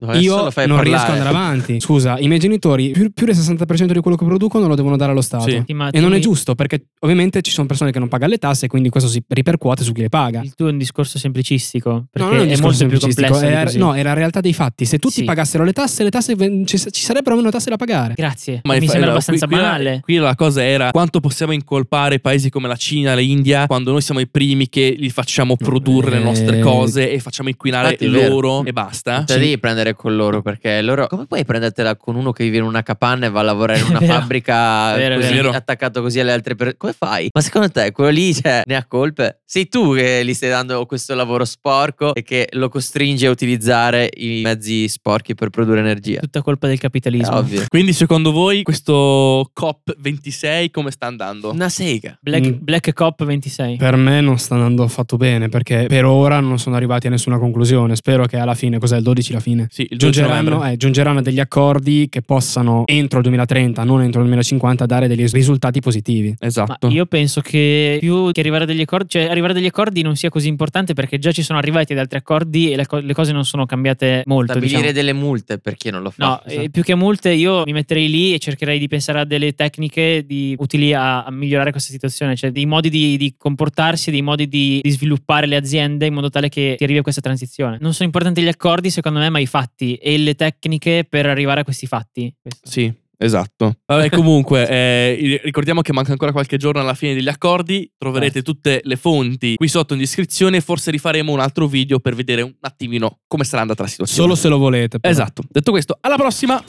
No, 0.00 0.14
io 0.14 0.36
non 0.42 0.52
parlare. 0.52 0.82
riesco 0.84 1.04
ad 1.06 1.10
andare 1.10 1.28
avanti. 1.28 1.80
Scusa, 1.80 2.18
i 2.18 2.28
miei 2.28 2.38
genitori 2.38 2.90
più, 2.90 3.10
più 3.12 3.26
del 3.26 3.34
60% 3.34 3.92
di 3.92 4.00
quello 4.00 4.16
che 4.16 4.24
producono 4.24 4.68
lo 4.68 4.76
devono 4.76 4.96
dare 4.96 5.10
allo 5.10 5.20
Stato. 5.20 5.48
Sì. 5.50 5.62
E 5.66 6.00
non 6.00 6.14
è 6.14 6.18
giusto, 6.20 6.54
perché 6.54 6.86
ovviamente 7.00 7.42
ci 7.42 7.50
sono 7.50 7.66
persone 7.66 7.90
che 7.90 7.98
non 7.98 8.06
pagano 8.08 8.30
le 8.32 8.38
tasse, 8.38 8.68
quindi 8.68 8.90
questo 8.90 9.08
si 9.10 9.20
ripercuote 9.26 9.82
su 9.82 9.92
chi 9.92 10.02
le 10.02 10.08
paga. 10.08 10.40
Il 10.42 10.54
tuo 10.54 10.68
è 10.68 10.70
un 10.70 10.78
discorso 10.78 11.18
semplicistico. 11.18 12.06
Perché 12.10 12.28
No, 12.28 12.34
non 12.36 12.46
è 12.48 12.50
un 12.52 12.56
è 12.58 12.60
molto 12.60 12.86
più 12.86 12.98
complesso. 12.98 13.62
così. 13.64 13.78
no, 13.78 13.94
è 13.94 14.02
la 14.02 14.12
realtà 14.12 14.40
dei 14.40 14.52
fatti. 14.52 14.84
Se 14.84 14.98
tutti 14.98 15.14
Sì. 15.14 15.24
pagassero 15.24 15.64
le 15.64 15.72
tasse, 15.72 16.04
le 16.04 16.10
tasse 16.10 16.36
ci, 16.64 16.78
ci 16.78 17.02
sarebbero 17.02 17.34
meno 17.36 17.50
tasse 17.50 17.70
da 17.70 17.76
pagare. 17.76 18.14
Grazie. 18.14 18.60
Ma 18.64 18.74
mi 18.74 18.78
infa- 18.80 18.92
sembra 18.92 19.10
allora, 19.10 19.12
abbastanza 19.12 19.46
qui, 19.46 19.54
qui 19.56 19.64
la- 19.64 19.70
banale. 19.70 20.00
Qui 20.02 20.14
la 20.16 20.34
cosa 20.36 20.62
era 20.64 20.90
quanto 20.92 21.20
possiamo 21.20 21.52
incolpare 21.52 22.20
paesi 22.20 22.50
come 22.50 22.68
la 22.68 22.76
Cina, 22.76 23.14
l'India, 23.14 23.66
quando 23.66 23.90
noi 23.90 24.00
siamo 24.00 24.20
i 24.20 24.28
primi 24.28 24.68
che 24.68 24.94
li 24.96 25.10
facciamo 25.10 25.56
produrre 25.56 26.10
le 26.18 26.22
nostre 26.22 26.58
eh, 26.58 26.60
cose 26.60 27.10
e 27.10 27.18
facciamo 27.18 27.48
inquinare 27.48 27.96
loro 28.00 28.64
e 28.64 28.72
basta. 28.72 29.24
Cioè, 29.24 29.38
devi 29.38 29.58
prendere 29.58 29.87
andare 29.88 29.94
con 29.94 30.16
loro 30.16 30.42
perché 30.42 30.80
loro 30.82 31.06
come 31.06 31.26
puoi 31.26 31.44
prendertela 31.44 31.96
con 31.96 32.16
uno 32.16 32.32
che 32.32 32.44
vive 32.44 32.58
in 32.58 32.62
una 32.64 32.82
capanna 32.82 33.26
e 33.26 33.30
va 33.30 33.40
a 33.40 33.44
lavorare 33.44 33.78
in 33.80 33.86
una 33.90 33.98
Vero. 33.98 34.12
fabbrica 34.12 34.94
Vero, 34.94 35.14
così 35.16 35.32
vero. 35.34 35.50
attaccato 35.50 36.02
così 36.02 36.20
alle 36.20 36.32
altre 36.32 36.54
persone? 36.54 36.76
Come 36.78 36.92
fai? 36.96 37.28
Ma 37.32 37.40
secondo 37.40 37.70
te 37.70 37.90
quello 37.92 38.10
lì 38.10 38.34
cioè, 38.34 38.62
ne 38.64 38.76
ha 38.76 38.84
colpe? 38.86 39.40
Sei 39.44 39.68
tu 39.68 39.94
che 39.94 40.22
gli 40.24 40.34
stai 40.34 40.50
dando 40.50 40.84
questo 40.86 41.14
lavoro 41.14 41.44
sporco 41.44 42.14
e 42.14 42.22
che 42.22 42.48
lo 42.52 42.68
costringe 42.68 43.26
a 43.26 43.30
utilizzare 43.30 44.10
i 44.16 44.40
mezzi 44.42 44.88
sporchi 44.88 45.34
per 45.34 45.50
produrre 45.50 45.80
energia. 45.80 46.20
Tutta 46.20 46.42
colpa 46.42 46.66
del 46.66 46.76
È 46.76 46.80
capitalismo. 46.80 47.36
ovvio. 47.36 47.64
Quindi 47.68 47.92
secondo 47.92 48.30
voi 48.32 48.62
questo 48.62 49.50
COP26 49.58 50.70
come 50.70 50.90
sta 50.90 51.06
andando? 51.06 51.50
Una 51.52 51.68
sega. 51.68 52.16
Black, 52.20 52.46
Mm. 52.48 52.52
Black 52.60 52.92
Cop 52.92 53.24
26. 53.24 53.76
Per 53.76 53.96
me 53.96 54.20
non 54.20 54.38
sta 54.38 54.54
andando 54.54 54.82
affatto 54.84 55.16
bene 55.16 55.48
perché 55.48 55.86
per 55.88 56.04
ora 56.04 56.38
non 56.40 56.58
sono 56.58 56.76
arrivati 56.76 57.06
a 57.08 57.10
nessuna 57.10 57.38
conclusione. 57.38 57.96
Spero 57.96 58.26
che 58.26 58.36
alla 58.38 58.54
fine, 58.54 58.78
cos'è 58.78 58.96
il 58.96 59.02
12 59.02 59.32
la 59.32 59.40
fine? 59.40 59.66
Sì, 59.78 59.86
il 59.90 59.96
12 59.96 60.20
Giungeranno, 60.20 60.66
eh, 60.66 60.76
giungeranno 60.76 61.18
a 61.20 61.22
degli 61.22 61.38
accordi 61.38 62.08
che 62.08 62.20
possano 62.20 62.82
entro 62.86 63.18
il 63.18 63.24
2030, 63.26 63.84
non 63.84 64.02
entro 64.02 64.22
il 64.22 64.26
2050, 64.26 64.86
dare 64.86 65.06
degli 65.06 65.24
risultati 65.24 65.78
positivi. 65.78 66.34
Ma 66.40 66.46
Esatto. 66.48 66.88
io 66.88 67.06
penso 67.06 67.40
che 67.40 67.98
più 68.00 68.32
che 68.32 68.40
arrivare 68.40 68.64
a 68.64 68.66
degli 68.66 68.80
accordi, 68.80 69.10
cioè 69.10 69.26
arrivare 69.26 69.52
a 69.52 69.54
degli 69.54 69.66
accordi 69.66 70.02
non 70.02 70.16
sia 70.16 70.30
così 70.30 70.48
importante 70.48 70.94
perché 70.94 71.18
già 71.18 71.30
ci 71.30 71.44
sono 71.44 71.58
arrivati 71.60 71.92
ad 71.92 72.00
altri 72.00 72.18
accordi 72.18 72.72
e 72.72 72.74
le, 72.76 72.86
co- 72.86 72.98
le 72.98 73.14
cose 73.14 73.30
non 73.30 73.44
sono 73.44 73.66
cambiate 73.66 74.24
molto. 74.26 74.50
Stabilire 74.50 74.78
diciamo. 74.80 74.96
delle 74.96 75.12
multe 75.12 75.58
per 75.58 75.76
chi 75.76 75.90
non 75.90 76.02
lo 76.02 76.10
fa. 76.10 76.26
No, 76.26 76.42
eh, 76.44 76.70
più 76.70 76.82
che 76.82 76.96
multe 76.96 77.30
io 77.30 77.62
mi 77.64 77.72
metterei 77.72 78.10
lì 78.10 78.34
e 78.34 78.40
cercherei 78.40 78.80
di 78.80 78.88
pensare 78.88 79.20
a 79.20 79.24
delle 79.24 79.54
tecniche 79.54 80.24
di- 80.26 80.56
utili 80.58 80.92
a, 80.92 81.22
a 81.22 81.30
migliorare 81.30 81.70
questa 81.70 81.92
situazione, 81.92 82.34
cioè 82.34 82.50
dei 82.50 82.66
modi 82.66 82.90
di, 82.90 83.16
di 83.16 83.34
comportarsi, 83.38 84.10
dei 84.10 84.22
modi 84.22 84.48
di, 84.48 84.80
di 84.82 84.90
sviluppare 84.90 85.46
le 85.46 85.54
aziende 85.54 86.06
in 86.06 86.14
modo 86.14 86.30
tale 86.30 86.48
che 86.48 86.74
ti 86.76 86.82
arrivi 86.82 86.98
a 86.98 87.02
questa 87.02 87.20
transizione. 87.20 87.78
Non 87.80 87.92
sono 87.92 88.06
importanti 88.06 88.42
gli 88.42 88.48
accordi 88.48 88.90
secondo 88.90 89.20
me 89.20 89.30
ma 89.30 89.38
i 89.38 89.46
fatti 89.68 89.94
e 89.96 90.16
le 90.18 90.34
tecniche 90.34 91.06
per 91.08 91.26
arrivare 91.26 91.60
a 91.60 91.64
questi 91.64 91.86
fatti. 91.86 92.34
Questo. 92.40 92.68
Sì, 92.68 92.92
esatto. 93.16 93.76
Vabbè, 93.86 94.10
comunque, 94.10 94.68
eh, 94.68 95.40
ricordiamo 95.42 95.80
che 95.82 95.92
manca 95.92 96.12
ancora 96.12 96.32
qualche 96.32 96.56
giorno 96.56 96.80
alla 96.80 96.94
fine 96.94 97.14
degli 97.14 97.28
accordi. 97.28 97.90
Troverete 97.96 98.42
tutte 98.42 98.80
le 98.82 98.96
fonti 98.96 99.56
qui 99.56 99.68
sotto 99.68 99.94
in 99.94 100.00
descrizione. 100.00 100.60
Forse 100.60 100.90
rifaremo 100.90 101.30
un 101.32 101.40
altro 101.40 101.66
video 101.66 102.00
per 102.00 102.14
vedere 102.14 102.42
un 102.42 102.54
attimino 102.60 103.20
come 103.26 103.44
sarà 103.44 103.62
andata 103.62 103.82
la 103.82 103.88
situazione. 103.88 104.22
Solo 104.22 104.34
se 104.34 104.48
lo 104.48 104.58
volete. 104.58 104.98
però. 104.98 105.12
Esatto. 105.12 105.42
Detto 105.48 105.70
questo, 105.70 105.98
alla 106.00 106.16
prossima! 106.16 106.62